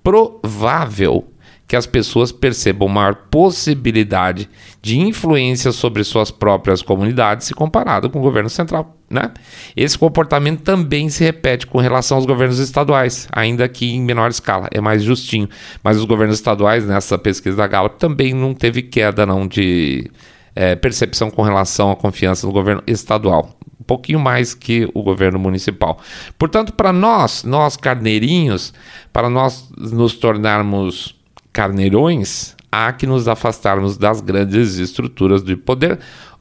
provável 0.03 1.25
que 1.65 1.77
as 1.77 1.85
pessoas 1.85 2.29
percebam 2.29 2.89
maior 2.89 3.15
possibilidade 3.31 4.49
de 4.81 4.99
influência 4.99 5.71
sobre 5.71 6.03
suas 6.03 6.29
próprias 6.29 6.81
comunidades 6.81 7.47
se 7.47 7.53
comparado 7.53 8.09
com 8.09 8.19
o 8.19 8.21
governo 8.21 8.49
central. 8.49 8.97
Né? 9.09 9.31
Esse 9.73 9.97
comportamento 9.97 10.63
também 10.63 11.07
se 11.07 11.23
repete 11.23 11.65
com 11.65 11.77
relação 11.79 12.17
aos 12.17 12.25
governos 12.25 12.59
estaduais, 12.59 13.29
ainda 13.31 13.65
que 13.69 13.93
em 13.95 14.01
menor 14.01 14.29
escala, 14.29 14.67
é 14.73 14.81
mais 14.81 15.03
justinho. 15.03 15.47
Mas 15.81 15.95
os 15.95 16.03
governos 16.03 16.35
estaduais, 16.35 16.85
nessa 16.85 17.17
pesquisa 17.17 17.55
da 17.55 17.65
Gallup, 17.65 17.97
também 17.97 18.33
não 18.33 18.53
teve 18.53 18.81
queda 18.81 19.25
não 19.25 19.47
de 19.47 20.11
é, 20.57 20.75
percepção 20.75 21.29
com 21.29 21.43
relação 21.43 21.91
à 21.91 21.95
confiança 21.95 22.47
no 22.47 22.51
governo 22.51 22.81
estadual. 22.87 23.55
Um 23.79 23.83
pouquinho 23.83 24.19
mais 24.19 24.55
que 24.55 24.89
o 24.91 25.03
governo 25.03 25.37
municipal. 25.37 25.99
Portanto, 26.37 26.73
para 26.73 26.91
nós, 26.91 27.43
nós 27.43 27.77
carneirinhos, 27.77 28.73
para 29.13 29.29
nós 29.29 29.69
nos 29.77 30.15
tornarmos 30.15 31.15
carneirões, 31.53 32.55
há 32.71 32.91
que 32.91 33.05
nos 33.05 33.27
afastarmos 33.27 33.97
das 33.97 34.19
grandes 34.19 34.77
estruturas 34.79 35.43
de 35.43 35.55
poder, 35.55 35.99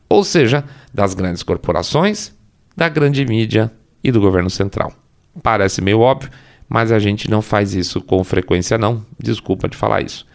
ou 0.08 0.24
seja, 0.24 0.64
das 0.94 1.12
grandes 1.12 1.42
corporações, 1.42 2.32
da 2.74 2.88
grande 2.88 3.24
mídia 3.26 3.70
e 4.02 4.10
do 4.10 4.20
governo 4.20 4.48
central. 4.48 4.94
Parece 5.42 5.82
meio 5.82 6.00
óbvio, 6.00 6.30
mas 6.66 6.90
a 6.90 6.98
gente 6.98 7.30
não 7.30 7.42
faz 7.42 7.74
isso 7.74 8.00
com 8.00 8.24
frequência, 8.24 8.78
não. 8.78 9.04
Desculpa 9.18 9.68
de 9.68 9.76
falar 9.76 10.00
isso. 10.00 10.26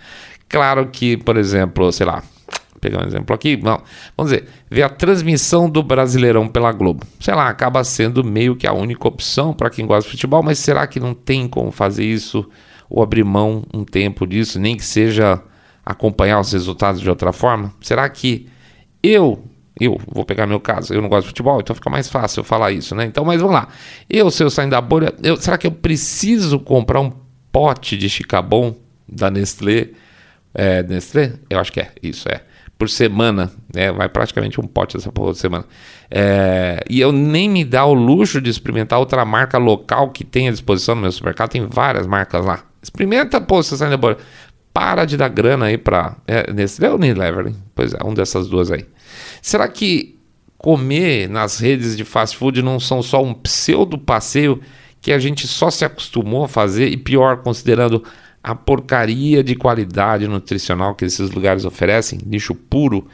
Claro 0.48 0.88
que, 0.88 1.18
por 1.18 1.36
exemplo, 1.36 1.92
sei 1.92 2.06
lá, 2.06 2.24
pegar 2.82 3.04
um 3.04 3.08
exemplo 3.08 3.34
aqui, 3.34 3.56
não, 3.56 3.82
vamos 4.18 4.32
dizer, 4.32 4.48
ver 4.70 4.82
a 4.82 4.90
transmissão 4.90 5.70
do 5.70 5.82
Brasileirão 5.84 6.48
pela 6.48 6.72
Globo. 6.72 7.06
Sei 7.20 7.34
lá, 7.34 7.48
acaba 7.48 7.84
sendo 7.84 8.24
meio 8.24 8.56
que 8.56 8.68
a 8.68 8.74
única 8.74 9.08
opção 9.08 9.54
para 9.54 9.70
quem 9.70 9.86
gosta 9.86 10.10
de 10.10 10.16
futebol, 10.16 10.44
mas 10.44 10.60
será 10.60 10.88
que 10.88 11.00
não 11.00 11.14
tem 11.14 11.48
como 11.48 11.72
fazer 11.72 12.04
isso? 12.04 12.50
ou 12.92 13.02
abrir 13.02 13.24
mão 13.24 13.64
um 13.74 13.86
tempo 13.86 14.28
disso, 14.28 14.60
nem 14.60 14.76
que 14.76 14.84
seja 14.84 15.42
acompanhar 15.84 16.42
os 16.42 16.52
resultados 16.52 17.00
de 17.00 17.10
outra 17.10 17.32
forma? 17.32 17.74
Será 17.80 18.08
que 18.10 18.50
eu, 19.02 19.46
eu 19.80 19.98
vou 20.10 20.26
pegar 20.26 20.46
meu 20.46 20.60
caso, 20.60 20.94
eu 20.94 21.02
não 21.02 21.08
gosto 21.08 21.24
de 21.24 21.30
futebol, 21.30 21.62
então 21.62 21.74
fica 21.74 21.90
mais 21.90 22.10
fácil 22.10 22.42
eu 22.42 22.44
falar 22.44 22.74
isso, 22.74 22.94
né? 22.94 23.06
Então, 23.06 23.24
mas 23.24 23.40
vamos 23.40 23.56
lá. 23.56 23.70
Eu, 24.10 24.30
se 24.30 24.44
eu 24.44 24.50
sair 24.50 24.70
da 24.70 24.82
bolha, 24.82 25.14
eu, 25.24 25.38
será 25.38 25.58
que 25.58 25.66
eu 25.66 25.72
preciso 25.72 26.60
comprar 26.60 27.00
um 27.00 27.12
pote 27.50 27.98
de 27.98 28.10
Chicabon 28.10 28.76
da 29.08 29.32
Nestlé? 29.32 29.92
É, 30.54 30.84
Nestlé? 30.84 31.36
Eu 31.50 31.60
acho 31.60 31.72
que 31.72 31.80
é, 31.80 31.94
isso 32.04 32.28
é. 32.28 32.44
Por 32.82 32.90
semana, 32.90 33.52
né? 33.72 33.92
Vai 33.92 34.10
praticamente 34.10 34.60
um 34.60 34.64
pote 34.64 34.98
essa 34.98 35.12
porra 35.12 35.34
de 35.34 35.38
semana. 35.38 35.66
É, 36.10 36.84
e 36.90 37.00
eu 37.00 37.12
nem 37.12 37.48
me 37.48 37.64
dá 37.64 37.86
o 37.86 37.94
luxo 37.94 38.42
de 38.42 38.50
experimentar 38.50 38.98
outra 38.98 39.24
marca 39.24 39.60
local 39.60 40.10
que 40.10 40.24
tem 40.24 40.48
à 40.48 40.52
disposição 40.52 40.96
no 40.96 41.02
meu 41.02 41.12
supermercado. 41.12 41.52
Tem 41.52 41.64
várias 41.68 42.08
marcas 42.08 42.44
lá. 42.44 42.64
Experimenta, 42.82 43.40
pô, 43.40 43.62
você 43.62 43.78
sai 43.78 43.92
da 43.92 43.98
bolha. 43.98 44.18
Para 44.74 45.06
de 45.06 45.16
dar 45.16 45.28
grana 45.28 45.68
aí 45.68 45.78
pra. 45.78 46.16
É, 46.26 46.52
Nestlé 46.52 46.90
ou 46.90 46.96
Unilever? 46.96 47.50
Hein? 47.50 47.56
Pois 47.76 47.94
é, 47.94 48.00
um 48.04 48.16
dessas 48.16 48.48
duas 48.48 48.72
aí. 48.72 48.84
Será 49.44 49.68
que 49.68 50.18
comer 50.58 51.30
nas 51.30 51.60
redes 51.60 51.96
de 51.96 52.04
fast 52.04 52.36
food 52.36 52.64
não 52.64 52.80
são 52.80 53.04
só 53.04 53.22
um 53.22 53.36
pseudo 53.36 53.96
passeio 53.96 54.60
que 55.00 55.14
a 55.14 55.20
gente 55.20 55.48
só 55.48 55.70
se 55.70 55.86
acostumou 55.86 56.46
a 56.46 56.48
fazer 56.48 56.88
e 56.88 56.98
pior, 56.98 57.44
considerando 57.44 58.04
a 58.43 58.55
porcaria 58.55 59.43
de 59.43 59.55
qualidade 59.55 60.27
nutricional 60.27 60.95
que 60.95 61.05
esses 61.05 61.29
lugares 61.31 61.63
oferecem, 61.65 62.19
lixo 62.25 62.55
puro, 62.55 63.07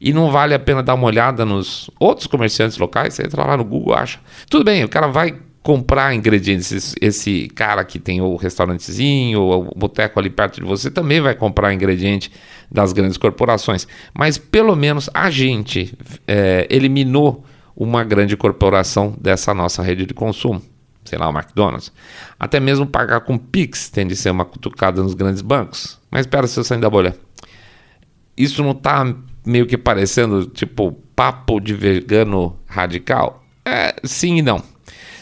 e 0.00 0.12
não 0.12 0.30
vale 0.30 0.54
a 0.54 0.58
pena 0.58 0.82
dar 0.82 0.94
uma 0.94 1.06
olhada 1.06 1.44
nos 1.44 1.88
outros 2.00 2.26
comerciantes 2.26 2.76
locais, 2.76 3.14
você 3.14 3.24
entra 3.24 3.44
lá 3.44 3.56
no 3.56 3.64
Google, 3.64 3.94
acha. 3.94 4.18
Tudo 4.50 4.64
bem, 4.64 4.82
o 4.82 4.88
cara 4.88 5.06
vai 5.06 5.38
comprar 5.62 6.14
ingredientes. 6.14 6.72
Esse, 6.72 6.96
esse 7.00 7.48
cara 7.54 7.84
que 7.84 7.98
tem 7.98 8.20
o 8.20 8.36
restaurantezinho, 8.36 9.40
o 9.40 9.74
boteco 9.76 10.18
ali 10.18 10.28
perto 10.28 10.60
de 10.60 10.66
você, 10.66 10.90
também 10.90 11.20
vai 11.20 11.34
comprar 11.34 11.72
ingrediente 11.72 12.32
das 12.70 12.92
grandes 12.92 13.16
corporações. 13.16 13.86
Mas 14.12 14.36
pelo 14.36 14.74
menos 14.74 15.08
a 15.14 15.30
gente 15.30 15.96
é, 16.26 16.66
eliminou 16.68 17.44
uma 17.76 18.04
grande 18.04 18.36
corporação 18.36 19.14
dessa 19.20 19.54
nossa 19.54 19.82
rede 19.82 20.04
de 20.04 20.14
consumo. 20.14 20.60
Sei 21.04 21.18
lá, 21.18 21.28
o 21.28 21.32
McDonald's. 21.32 21.92
Até 22.38 22.60
mesmo 22.60 22.86
pagar 22.86 23.20
com 23.20 23.36
Pix 23.36 23.88
tem 23.88 24.06
de 24.06 24.14
ser 24.14 24.30
uma 24.30 24.44
cutucada 24.44 25.02
nos 25.02 25.14
grandes 25.14 25.42
bancos. 25.42 25.98
Mas 26.10 26.22
espera 26.22 26.46
se 26.46 26.58
eu 26.58 26.64
sair 26.64 26.80
da 26.80 26.88
bolha. 26.88 27.16
Isso 28.36 28.62
não 28.62 28.70
está 28.70 29.14
meio 29.44 29.66
que 29.66 29.76
parecendo 29.76 30.46
tipo 30.46 30.92
papo 31.14 31.60
de 31.60 31.74
vegano 31.74 32.56
radical? 32.66 33.44
É, 33.64 33.94
sim 34.04 34.36
e 34.38 34.42
não. 34.42 34.62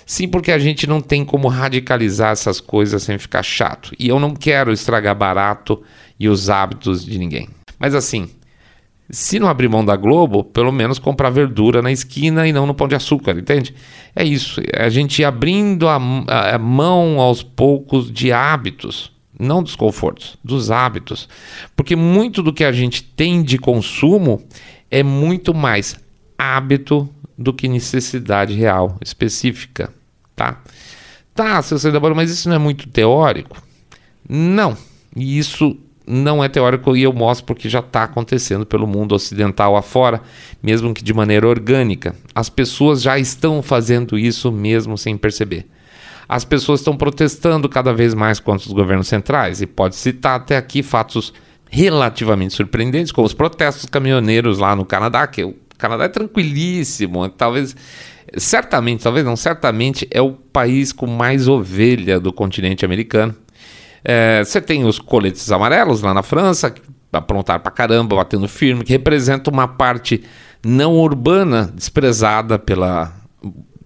Sim, 0.06 0.26
porque 0.26 0.50
a 0.50 0.58
gente 0.58 0.88
não 0.88 1.00
tem 1.00 1.25
como 1.25 1.46
radicalizar 1.46 2.32
essas 2.32 2.60
coisas 2.60 3.02
sem 3.02 3.16
ficar 3.16 3.44
chato. 3.44 3.92
E 3.99 4.08
eu 4.08 4.18
não 4.18 4.34
quero 4.34 4.72
estragar 4.72 5.14
barato 5.14 5.82
e 6.18 6.28
os 6.28 6.50
hábitos 6.50 7.04
de 7.04 7.16
ninguém. 7.16 7.49
Mas 7.78 7.94
assim, 7.94 8.28
se 9.10 9.38
não 9.38 9.48
abrir 9.48 9.68
mão 9.68 9.84
da 9.84 9.96
Globo, 9.96 10.44
pelo 10.44 10.72
menos 10.72 10.98
comprar 10.98 11.30
verdura 11.30 11.82
na 11.82 11.90
esquina 11.90 12.46
e 12.46 12.52
não 12.52 12.66
no 12.66 12.74
pão 12.74 12.88
de 12.88 12.94
açúcar, 12.94 13.32
entende? 13.32 13.74
É 14.14 14.24
isso. 14.24 14.60
A 14.76 14.88
gente 14.88 15.24
abrindo 15.24 15.88
a, 15.88 15.96
a, 15.96 16.58
mão 16.58 17.20
aos 17.20 17.42
poucos 17.42 18.10
de 18.10 18.32
hábitos, 18.32 19.12
não 19.38 19.62
dos 19.62 19.74
confortos, 19.74 20.38
dos 20.44 20.70
hábitos. 20.70 21.28
Porque 21.74 21.96
muito 21.96 22.42
do 22.42 22.52
que 22.52 22.64
a 22.64 22.72
gente 22.72 23.02
tem 23.02 23.42
de 23.42 23.58
consumo 23.58 24.42
é 24.90 25.02
muito 25.02 25.54
mais 25.54 25.96
hábito 26.38 27.08
do 27.36 27.52
que 27.52 27.68
necessidade 27.68 28.54
real, 28.54 28.96
específica 29.00 29.92
tá? 30.40 30.62
Tá, 31.34 31.60
seu 31.62 31.78
Sandaboro, 31.78 32.16
mas 32.16 32.30
isso 32.30 32.48
não 32.48 32.56
é 32.56 32.58
muito 32.58 32.88
teórico? 32.88 33.62
Não. 34.26 34.76
E 35.14 35.38
isso 35.38 35.76
não 36.10 36.42
é 36.42 36.48
teórico 36.48 36.96
e 36.96 37.02
eu 37.04 37.12
mostro 37.12 37.46
porque 37.46 37.68
já 37.68 37.78
está 37.78 38.04
acontecendo 38.04 38.66
pelo 38.66 38.86
mundo 38.86 39.14
ocidental 39.14 39.76
afora, 39.76 40.20
mesmo 40.62 40.92
que 40.92 41.04
de 41.04 41.14
maneira 41.14 41.46
orgânica. 41.46 42.14
As 42.34 42.48
pessoas 42.48 43.00
já 43.00 43.18
estão 43.18 43.62
fazendo 43.62 44.18
isso 44.18 44.50
mesmo 44.50 44.98
sem 44.98 45.16
perceber. 45.16 45.66
As 46.28 46.44
pessoas 46.44 46.80
estão 46.80 46.96
protestando 46.96 47.68
cada 47.68 47.92
vez 47.92 48.14
mais 48.14 48.38
contra 48.40 48.66
os 48.66 48.72
governos 48.72 49.08
centrais 49.08 49.60
e 49.60 49.66
pode 49.66 49.96
citar 49.96 50.36
até 50.36 50.56
aqui 50.56 50.82
fatos 50.82 51.32
relativamente 51.70 52.54
surpreendentes, 52.54 53.12
como 53.12 53.26
os 53.26 53.34
protestos 53.34 53.86
caminhoneiros 53.86 54.58
lá 54.58 54.74
no 54.74 54.84
Canadá, 54.84 55.26
que 55.26 55.44
o 55.44 55.54
Canadá 55.78 56.04
é 56.04 56.08
tranquilíssimo, 56.08 57.28
talvez 57.28 57.74
certamente, 58.36 59.02
talvez 59.02 59.24
não, 59.24 59.36
certamente 59.36 60.06
é 60.10 60.20
o 60.20 60.32
país 60.32 60.92
com 60.92 61.06
mais 61.06 61.48
ovelha 61.48 62.20
do 62.20 62.32
continente 62.32 62.84
americano. 62.84 63.34
É, 64.04 64.42
você 64.45 64.61
tem 64.61 64.85
os 64.85 64.99
coletes 64.99 65.50
amarelos 65.50 66.02
lá 66.02 66.14
na 66.14 66.23
França, 66.23 66.71
que 66.71 66.83
pra 67.11 67.71
caramba, 67.71 68.16
batendo 68.16 68.47
firme, 68.47 68.85
que 68.85 68.92
representa 68.92 69.50
uma 69.50 69.66
parte 69.66 70.23
não 70.64 70.97
urbana 70.97 71.71
desprezada 71.75 72.59
pela, 72.59 73.12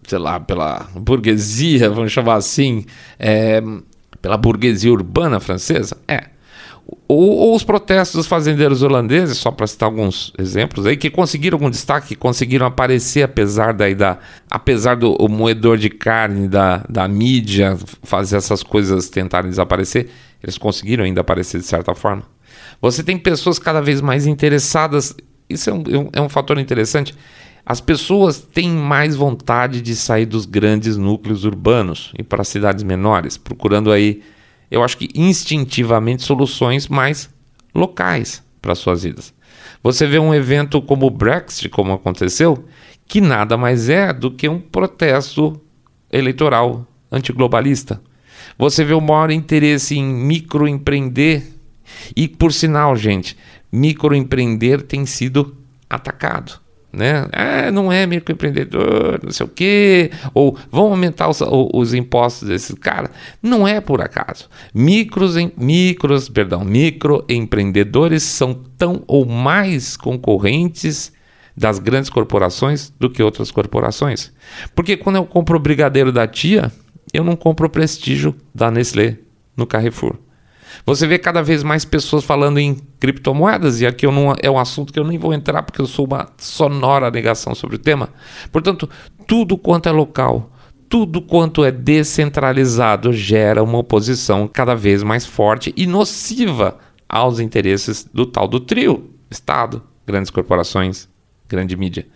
sei 0.07 0.19
lá, 0.19 0.39
pela 0.39 0.87
burguesia, 0.95 1.89
vamos 1.89 2.13
chamar 2.13 2.35
assim, 2.35 2.85
é, 3.19 3.63
pela 4.21 4.37
burguesia 4.37 4.93
urbana 4.93 5.41
francesa. 5.41 5.97
É, 6.07 6.34
ou, 7.07 7.31
ou, 7.31 7.55
os 7.55 7.63
protestos 7.63 8.17
dos 8.17 8.27
fazendeiros 8.27 8.83
holandeses, 8.83 9.39
só 9.39 9.51
para 9.51 9.67
citar 9.67 9.89
alguns 9.89 10.33
exemplos 10.39 10.87
aí, 10.87 10.97
que 10.97 11.11
conseguiram 11.11 11.57
algum 11.57 11.71
destaque, 11.71 12.15
conseguiram 12.15 12.67
aparecer 12.67 13.23
apesar 13.23 13.73
daí 13.73 13.95
da, 13.95 14.19
apesar 14.51 14.97
do 14.97 15.17
moedor 15.29 15.79
de 15.79 15.91
carne 15.91 16.49
da, 16.49 16.85
da 16.89 17.07
mídia 17.07 17.77
fazer 18.03 18.37
essas 18.37 18.63
coisas 18.63 19.09
tentarem 19.09 19.51
desaparecer, 19.51 20.09
eles 20.43 20.59
conseguiram 20.59 21.05
ainda 21.05 21.21
aparecer 21.21 21.59
de 21.59 21.67
certa 21.67 21.95
forma. 21.95 22.23
Você 22.81 23.03
tem 23.03 23.19
pessoas 23.19 23.59
cada 23.59 23.81
vez 23.81 24.01
mais 24.01 24.27
interessadas, 24.27 25.15
isso 25.49 25.71
é 25.71 25.73
um, 25.73 25.83
é 26.13 26.21
um 26.21 26.29
fator 26.29 26.59
interessante. 26.59 27.15
As 27.67 27.81
pessoas 27.81 28.41
têm 28.41 28.69
mais 28.69 29.17
vontade 29.17 29.81
de 29.81 29.97
sair 29.97 30.27
dos 30.27 30.45
grandes 30.45 30.97
núcleos 30.99 31.45
urbanos 31.45 32.13
e 32.19 32.23
para 32.23 32.45
cidades 32.45 32.83
menores, 32.83 33.39
procurando 33.39 33.91
aí 33.91 34.23
eu 34.75 34.83
acho 34.83 34.99
que 34.99 35.09
instintivamente 35.15 36.25
soluções 36.25 36.89
mais 36.89 37.31
locais 37.73 38.43
para 38.61 38.75
suas 38.75 39.05
vidas. 39.05 39.33
Você 39.85 40.05
vê 40.05 40.19
um 40.19 40.35
evento 40.35 40.83
como 40.83 41.07
o 41.07 41.11
Brexit, 41.11 41.69
como 41.69 41.93
aconteceu, 41.93 42.65
que 43.07 43.21
nada 43.21 43.57
mais 43.57 43.89
é 43.89 44.13
do 44.13 44.33
que 44.33 44.49
um 44.49 44.59
protesto 44.59 45.61
eleitoral 46.13 46.85
antiglobalista. 47.13 48.03
Você 48.59 48.85
vê 48.85 48.95
o 48.95 49.01
maior 49.01 49.31
interesse 49.31 49.97
em 49.97 50.05
microempreender 50.05 51.53
e, 52.17 52.27
por 52.27 52.53
sinal, 52.53 52.97
gente, 52.97 53.37
microempreender 53.71 54.83
tem 54.83 55.07
sido 55.07 55.57
atacado 55.89 56.64
né? 56.95 57.27
É, 57.33 57.71
não 57.71 57.93
é 57.93 58.07
microempreendedor, 58.07 59.21
não 59.23 59.33
sei 59.33 59.47
o 59.47 59.49
quê, 59.49 60.11
ou 60.33 60.57
vão 60.71 60.87
aumentar 60.87 61.29
os, 61.29 61.41
os 61.43 61.95
impostos 61.95 62.49
desses 62.49 62.75
caras. 62.77 63.11
Não 63.43 63.67
é 63.67 63.81
por 63.81 64.01
acaso. 64.01 64.49
Micros, 64.73 65.37
em, 65.37 65.53
micros, 65.57 66.29
perdão, 66.29 66.65
microempreendedores 66.65 68.23
são 68.23 68.55
tão 68.77 69.03
ou 69.07 69.27
mais 69.27 69.97
concorrentes 69.97 71.13
das 71.57 71.79
grandes 71.79 72.11
corporações 72.11 72.93
do 72.99 73.09
que 73.09 73.23
outras 73.23 73.51
corporações. 73.51 74.33
Porque 74.75 74.97
quando 74.97 75.17
eu 75.17 75.25
compro 75.25 75.57
o 75.57 75.61
brigadeiro 75.61 76.11
da 76.11 76.27
tia, 76.27 76.73
eu 77.13 77.23
não 77.23 77.37
compro 77.37 77.67
o 77.67 77.71
prestígio 77.71 78.35
da 78.55 78.71
Nestlé 78.71 79.19
no 79.57 79.67
Carrefour. 79.67 80.17
Você 80.85 81.07
vê 81.07 81.19
cada 81.19 81.43
vez 81.43 81.63
mais 81.63 81.85
pessoas 81.85 82.25
falando 82.25 82.59
em 82.59 82.75
criptomoedas, 82.99 83.81
e 83.81 83.87
aqui 83.87 84.07
eu 84.07 84.13
não, 84.13 84.35
é 84.43 84.51
um 84.51 84.59
assunto 84.59 84.93
que 84.93 84.99
eu 84.99 85.05
nem 85.05 85.19
vou 85.19 85.33
entrar 85.33 85.63
porque 85.63 85.81
eu 85.81 85.87
sou 85.87 86.07
uma 86.07 86.29
sonora 86.39 87.11
negação 87.11 87.55
sobre 87.55 87.77
o 87.77 87.79
tema. 87.79 88.09
Portanto, 88.51 88.89
tudo 89.27 89.57
quanto 89.57 89.89
é 89.89 89.93
local, 89.93 90.51
tudo 90.89 91.21
quanto 91.21 91.65
é 91.65 91.71
descentralizado 91.71 93.13
gera 93.13 93.63
uma 93.63 93.79
oposição 93.79 94.49
cada 94.49 94.75
vez 94.75 95.03
mais 95.03 95.27
forte 95.27 95.73
e 95.77 95.87
nociva 95.87 96.79
aos 97.09 97.41
interesses 97.41 98.09
do 98.13 98.27
tal 98.27 98.47
do 98.47 98.61
trio: 98.61 99.11
Estado, 99.31 99.83
grandes 100.07 100.31
corporações, 100.31 101.09
grande 101.49 101.77
mídia. 101.77 102.07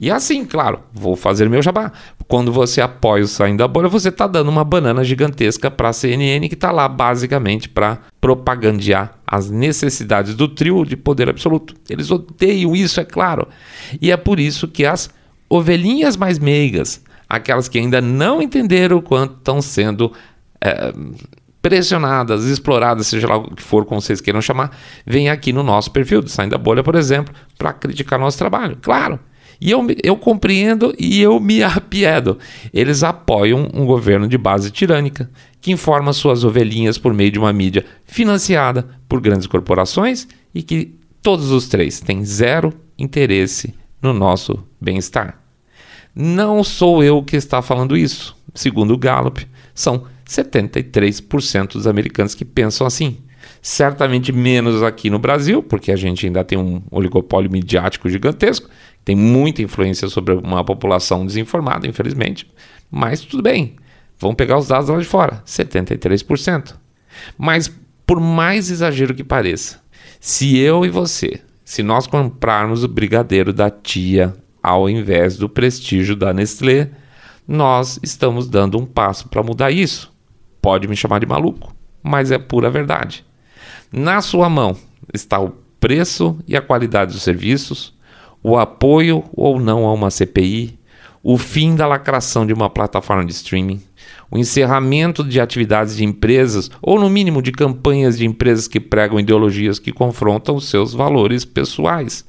E 0.00 0.10
assim, 0.10 0.44
claro, 0.44 0.80
vou 0.92 1.16
fazer 1.16 1.48
meu 1.48 1.62
jabá. 1.62 1.92
Quando 2.26 2.52
você 2.52 2.80
apoia 2.80 3.24
o 3.24 3.28
Saindo 3.28 3.58
da 3.58 3.68
Bolha, 3.68 3.88
você 3.88 4.08
está 4.08 4.26
dando 4.26 4.48
uma 4.48 4.64
banana 4.64 5.04
gigantesca 5.04 5.70
para 5.70 5.90
a 5.90 5.92
CNN, 5.92 6.48
que 6.48 6.54
está 6.54 6.70
lá 6.70 6.88
basicamente 6.88 7.68
para 7.68 7.98
propagandear 8.20 9.18
as 9.26 9.50
necessidades 9.50 10.34
do 10.34 10.48
trio 10.48 10.84
de 10.84 10.96
poder 10.96 11.28
absoluto. 11.28 11.74
Eles 11.88 12.10
odeiam 12.10 12.74
isso, 12.74 13.00
é 13.00 13.04
claro. 13.04 13.46
E 14.00 14.10
é 14.10 14.16
por 14.16 14.40
isso 14.40 14.68
que 14.68 14.86
as 14.86 15.10
ovelhinhas 15.48 16.16
mais 16.16 16.38
meigas, 16.38 17.02
aquelas 17.28 17.68
que 17.68 17.78
ainda 17.78 18.00
não 18.00 18.40
entenderam 18.40 18.98
o 18.98 19.02
quanto 19.02 19.36
estão 19.36 19.60
sendo. 19.60 20.12
É, 20.60 20.92
pressionadas, 21.62 22.44
exploradas, 22.44 23.06
seja 23.06 23.28
lá 23.28 23.36
o 23.36 23.54
que 23.54 23.62
for 23.62 23.86
como 23.86 24.00
vocês 24.00 24.20
queiram 24.20 24.42
chamar, 24.42 24.76
vem 25.06 25.30
aqui 25.30 25.52
no 25.52 25.62
nosso 25.62 25.92
perfil 25.92 26.20
do 26.20 26.28
Saindo 26.28 26.50
da 26.50 26.58
Bolha, 26.58 26.82
por 26.82 26.96
exemplo, 26.96 27.32
para 27.56 27.72
criticar 27.72 28.18
nosso 28.18 28.36
trabalho. 28.36 28.76
Claro, 28.82 29.20
e 29.64 29.70
eu, 29.70 29.86
eu 30.02 30.16
compreendo 30.16 30.92
e 30.98 31.22
eu 31.22 31.38
me 31.38 31.62
arrepiedo. 31.62 32.36
Eles 32.74 33.04
apoiam 33.04 33.70
um 33.72 33.86
governo 33.86 34.26
de 34.26 34.36
base 34.36 34.72
tirânica, 34.72 35.30
que 35.60 35.70
informa 35.70 36.12
suas 36.12 36.42
ovelhinhas 36.42 36.98
por 36.98 37.14
meio 37.14 37.30
de 37.30 37.38
uma 37.38 37.52
mídia 37.52 37.84
financiada 38.04 38.88
por 39.08 39.20
grandes 39.20 39.46
corporações 39.46 40.26
e 40.52 40.64
que 40.64 40.96
todos 41.22 41.52
os 41.52 41.68
três 41.68 42.00
têm 42.00 42.24
zero 42.24 42.74
interesse 42.98 43.72
no 44.02 44.12
nosso 44.12 44.58
bem-estar. 44.80 45.40
Não 46.12 46.64
sou 46.64 47.04
eu 47.04 47.22
que 47.22 47.36
está 47.36 47.62
falando 47.62 47.96
isso. 47.96 48.36
Segundo 48.52 48.94
o 48.94 48.98
Gallup, 48.98 49.46
são 49.72 50.06
73% 50.28 51.74
dos 51.74 51.86
americanos 51.86 52.34
que 52.34 52.44
pensam 52.44 52.84
assim. 52.84 53.18
Certamente 53.60 54.32
menos 54.32 54.82
aqui 54.82 55.08
no 55.08 55.20
Brasil, 55.20 55.62
porque 55.62 55.92
a 55.92 55.96
gente 55.96 56.26
ainda 56.26 56.42
tem 56.42 56.58
um 56.58 56.82
oligopólio 56.90 57.48
midiático 57.48 58.08
gigantesco, 58.08 58.68
tem 59.04 59.16
muita 59.16 59.62
influência 59.62 60.08
sobre 60.08 60.34
uma 60.34 60.64
população 60.64 61.26
desinformada, 61.26 61.86
infelizmente. 61.86 62.50
Mas 62.90 63.20
tudo 63.20 63.42
bem. 63.42 63.76
Vamos 64.18 64.36
pegar 64.36 64.58
os 64.58 64.68
dados 64.68 64.88
lá 64.88 64.98
de 64.98 65.04
fora: 65.04 65.42
73%. 65.46 66.74
Mas, 67.36 67.72
por 68.06 68.20
mais 68.20 68.70
exagero 68.70 69.14
que 69.14 69.24
pareça, 69.24 69.80
se 70.20 70.56
eu 70.58 70.84
e 70.84 70.88
você, 70.88 71.40
se 71.64 71.82
nós 71.82 72.06
comprarmos 72.06 72.84
o 72.84 72.88
brigadeiro 72.88 73.52
da 73.52 73.70
tia 73.70 74.34
ao 74.62 74.88
invés 74.88 75.36
do 75.36 75.48
prestígio 75.48 76.14
da 76.14 76.32
Nestlé, 76.32 76.90
nós 77.46 77.98
estamos 78.02 78.48
dando 78.48 78.78
um 78.78 78.86
passo 78.86 79.28
para 79.28 79.42
mudar 79.42 79.72
isso. 79.72 80.12
Pode 80.60 80.86
me 80.86 80.94
chamar 80.94 81.18
de 81.18 81.26
maluco, 81.26 81.74
mas 82.02 82.30
é 82.30 82.38
pura 82.38 82.70
verdade. 82.70 83.24
Na 83.90 84.20
sua 84.20 84.48
mão 84.48 84.76
está 85.12 85.40
o 85.40 85.50
preço 85.80 86.38
e 86.46 86.56
a 86.56 86.62
qualidade 86.62 87.12
dos 87.12 87.22
serviços, 87.22 87.92
o 88.42 88.58
apoio 88.58 89.24
ou 89.32 89.60
não 89.60 89.86
a 89.86 89.92
uma 89.92 90.10
CPI, 90.10 90.78
o 91.22 91.38
fim 91.38 91.76
da 91.76 91.86
lacração 91.86 92.44
de 92.44 92.52
uma 92.52 92.68
plataforma 92.68 93.24
de 93.24 93.32
streaming, 93.32 93.80
o 94.30 94.36
encerramento 94.38 95.22
de 95.22 95.40
atividades 95.40 95.96
de 95.96 96.04
empresas, 96.04 96.70
ou 96.80 96.98
no 96.98 97.08
mínimo 97.08 97.40
de 97.40 97.52
campanhas 97.52 98.18
de 98.18 98.26
empresas 98.26 98.66
que 98.66 98.80
pregam 98.80 99.20
ideologias 99.20 99.78
que 99.78 99.92
confrontam 99.92 100.58
seus 100.58 100.92
valores 100.92 101.44
pessoais. 101.44 102.24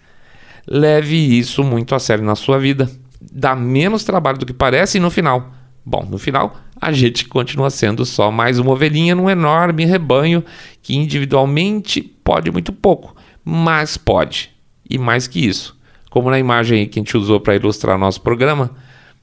Leve 0.68 1.16
isso 1.16 1.64
muito 1.64 1.96
a 1.96 2.00
sério 2.00 2.24
na 2.24 2.36
sua 2.36 2.60
vida. 2.60 2.90
Dá 3.20 3.56
menos 3.56 4.04
trabalho 4.04 4.38
do 4.38 4.46
que 4.46 4.54
parece 4.54 4.98
e 4.98 5.02
no 5.02 5.10
final. 5.10 5.52
Bom, 5.86 6.06
no 6.10 6.18
final, 6.18 6.56
a 6.80 6.92
gente 6.92 7.28
continua 7.28 7.70
sendo 7.70 8.06
só 8.06 8.32
mais 8.32 8.60
uma 8.60 8.72
ovelhinha 8.72 9.16
num 9.16 9.30
enorme 9.30 9.86
rebanho 9.86 10.44
que 10.82 10.96
individualmente 10.96 12.02
pode 12.02 12.52
muito 12.52 12.72
pouco, 12.72 13.16
mas 13.44 13.98
pode. 13.98 14.52
E 14.90 14.98
mais 14.98 15.28
que 15.28 15.46
isso, 15.46 15.76
como 16.14 16.30
na 16.30 16.38
imagem 16.38 16.88
que 16.88 17.00
a 17.00 17.02
gente 17.02 17.18
usou 17.18 17.40
para 17.40 17.56
ilustrar 17.56 17.98
nosso 17.98 18.22
programa, 18.22 18.70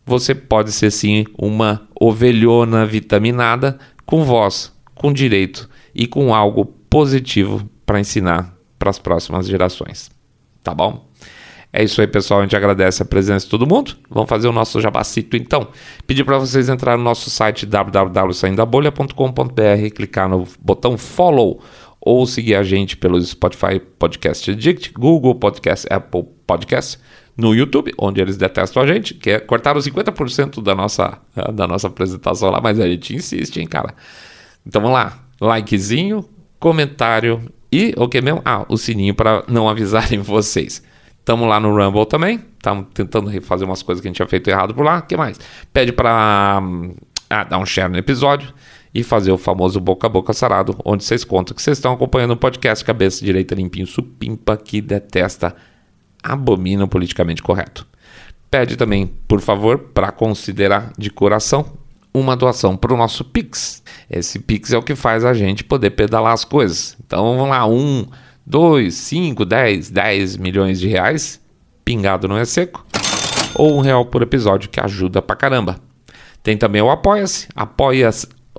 você 0.04 0.34
pode 0.34 0.72
ser 0.72 0.90
sim 0.90 1.24
uma 1.38 1.86
ovelhona 1.94 2.84
vitaminada 2.84 3.78
com 4.04 4.24
voz, 4.24 4.72
com 4.92 5.12
direito 5.12 5.70
e 5.94 6.08
com 6.08 6.34
algo 6.34 6.64
positivo 6.64 7.62
para 7.86 8.00
ensinar 8.00 8.52
para 8.76 8.90
as 8.90 8.98
próximas 8.98 9.46
gerações. 9.46 10.10
Tá 10.64 10.74
bom? 10.74 11.08
É 11.72 11.84
isso 11.84 12.00
aí, 12.00 12.08
pessoal. 12.08 12.40
A 12.40 12.42
gente 12.42 12.56
agradece 12.56 13.04
a 13.04 13.06
presença 13.06 13.44
de 13.44 13.50
todo 13.52 13.68
mundo. 13.68 13.96
Vamos 14.10 14.28
fazer 14.28 14.48
o 14.48 14.52
nosso 14.52 14.80
jabacito 14.80 15.36
então. 15.36 15.68
Pedir 16.08 16.24
para 16.24 16.38
vocês 16.38 16.68
entrar 16.68 16.96
no 16.96 17.04
nosso 17.04 17.30
site 17.30 17.66
www.saindabolha.com.br, 17.66 19.94
clicar 19.94 20.28
no 20.28 20.44
botão 20.60 20.98
follow 20.98 21.62
ou 22.00 22.26
seguir 22.26 22.54
a 22.54 22.62
gente 22.62 22.96
pelo 22.96 23.20
Spotify 23.20 23.78
Podcast 23.98 24.50
Addict, 24.50 24.92
Google 24.94 25.34
Podcast, 25.34 25.86
Apple 25.90 26.24
Podcast, 26.46 26.98
no 27.36 27.54
YouTube, 27.54 27.92
onde 27.98 28.20
eles 28.20 28.36
detestam 28.36 28.82
a 28.82 28.86
gente, 28.86 29.14
que 29.14 29.30
é 29.30 29.40
cortaram 29.40 29.80
50% 29.80 30.62
da 30.62 30.74
nossa, 30.74 31.18
da 31.52 31.66
nossa 31.66 31.88
apresentação 31.88 32.50
lá, 32.50 32.60
mas 32.60 32.80
a 32.80 32.86
gente 32.86 33.14
insiste, 33.14 33.60
hein, 33.60 33.66
cara. 33.66 33.94
Então 34.66 34.80
vamos 34.80 34.96
lá, 34.96 35.18
likezinho, 35.40 36.24
comentário 36.58 37.50
e 37.72 37.94
o 37.96 38.08
que 38.08 38.20
mesmo? 38.20 38.42
Ah, 38.44 38.64
o 38.68 38.76
sininho 38.76 39.14
para 39.14 39.44
não 39.46 39.68
avisarem 39.68 40.18
vocês. 40.22 40.82
Estamos 41.18 41.48
lá 41.48 41.60
no 41.60 41.74
Rumble 41.76 42.06
também. 42.06 42.40
Estamos 42.56 42.86
tentando 42.92 43.28
refazer 43.28 43.66
umas 43.66 43.82
coisas 43.82 44.00
que 44.00 44.08
a 44.08 44.10
gente 44.10 44.16
tinha 44.16 44.26
feito 44.26 44.48
errado 44.48 44.74
por 44.74 44.84
lá. 44.84 44.98
O 44.98 45.02
que 45.02 45.16
mais? 45.16 45.38
Pede 45.72 45.92
para 45.92 46.60
ah, 47.28 47.44
dar 47.44 47.58
um 47.58 47.66
share 47.66 47.90
no 47.90 47.98
episódio 47.98 48.52
e 48.94 49.02
fazer 49.02 49.32
o 49.32 49.38
famoso 49.38 49.80
boca 49.80 50.06
a 50.06 50.10
boca 50.10 50.32
sarado, 50.32 50.76
onde 50.84 51.04
vocês 51.04 51.24
contam 51.24 51.54
que 51.54 51.62
vocês 51.62 51.78
estão 51.78 51.92
acompanhando 51.92 52.32
o 52.32 52.36
podcast 52.36 52.84
Cabeça 52.84 53.24
Direita 53.24 53.54
Limpinho 53.54 53.86
Supimpa, 53.86 54.56
que 54.56 54.80
detesta, 54.80 55.54
abomina 56.22 56.84
o 56.84 56.88
politicamente 56.88 57.42
correto. 57.42 57.86
Pede 58.50 58.76
também, 58.76 59.06
por 59.28 59.40
favor, 59.40 59.78
para 59.78 60.10
considerar 60.10 60.92
de 60.98 61.08
coração 61.08 61.64
uma 62.12 62.36
doação 62.36 62.76
para 62.76 62.92
o 62.92 62.96
nosso 62.96 63.24
Pix. 63.24 63.82
Esse 64.10 64.40
Pix 64.40 64.72
é 64.72 64.78
o 64.78 64.82
que 64.82 64.96
faz 64.96 65.24
a 65.24 65.32
gente 65.32 65.62
poder 65.62 65.90
pedalar 65.90 66.32
as 66.32 66.44
coisas. 66.44 66.96
Então 67.04 67.36
vamos 67.36 67.48
lá, 67.48 67.64
um 67.66 68.06
2, 68.44 68.92
5, 68.92 69.44
10, 69.44 69.90
10 69.90 70.36
milhões 70.36 70.80
de 70.80 70.88
reais, 70.88 71.40
pingado 71.84 72.26
não 72.26 72.36
é 72.36 72.44
seco, 72.44 72.84
ou 73.54 73.78
um 73.78 73.80
real 73.80 74.04
por 74.06 74.22
episódio 74.22 74.68
que 74.68 74.80
ajuda 74.80 75.22
pra 75.22 75.36
caramba. 75.36 75.78
Tem 76.42 76.56
também 76.56 76.82
o 76.82 76.90
Apoia-se, 76.90 77.46
apoia 77.54 78.10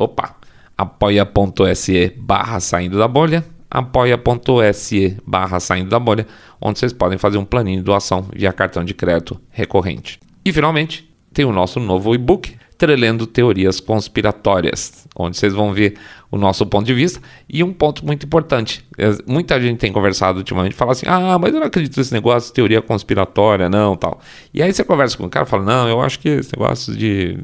opa, 0.04 0.36
apoia.se 0.78 2.14
barra 2.18 2.60
saindo 2.60 2.98
da 2.98 3.08
bolha, 3.08 3.46
apoia.se 3.70 5.18
barra 5.26 5.60
saindo 5.60 5.90
da 5.90 6.00
bolha, 6.00 6.28
onde 6.60 6.80
vocês 6.80 6.92
podem 6.92 7.18
fazer 7.18 7.38
um 7.38 7.46
planinho 7.46 7.78
de 7.78 7.84
doação 7.84 8.28
via 8.34 8.52
cartão 8.52 8.84
de 8.84 8.94
crédito 8.94 9.40
recorrente. 9.50 10.20
E 10.44 10.52
finalmente, 10.52 11.10
tem 11.34 11.46
o 11.46 11.52
nosso 11.52 11.80
novo 11.80 12.14
e-book, 12.14 12.56
Trelendo 12.78 13.28
Teorias 13.28 13.80
Conspiratórias, 13.80 15.08
onde 15.16 15.38
vocês 15.38 15.54
vão 15.54 15.72
ver 15.72 15.94
o 16.32 16.38
nosso 16.38 16.66
ponto 16.66 16.84
de 16.84 16.96
vista. 16.96 17.22
E 17.48 17.64
um 17.64 17.72
ponto 17.72 18.04
muito 18.04 18.26
importante: 18.26 18.84
é, 18.98 19.16
muita 19.28 19.62
gente 19.62 19.78
tem 19.78 19.94
conversado 19.94 20.40
ultimamente, 20.40 20.74
fala 20.74 20.94
assim: 20.94 21.06
ah, 21.08 21.38
mas 21.38 21.54
eu 21.54 21.60
não 21.60 21.68
acredito 21.68 21.96
nesse 21.96 22.12
negócio 22.12 22.50
de 22.50 22.54
teoria 22.54 22.82
conspiratória, 22.82 23.70
não, 23.70 23.96
tal. 23.96 24.20
E 24.52 24.64
aí 24.64 24.74
você 24.74 24.84
conversa 24.84 25.16
com 25.16 25.26
o 25.26 25.30
cara 25.30 25.46
e 25.46 25.50
fala: 25.50 25.64
não, 25.64 25.88
eu 25.88 26.02
acho 26.02 26.20
que 26.20 26.30
esse 26.30 26.52
negócio 26.58 26.96
de 26.96 27.38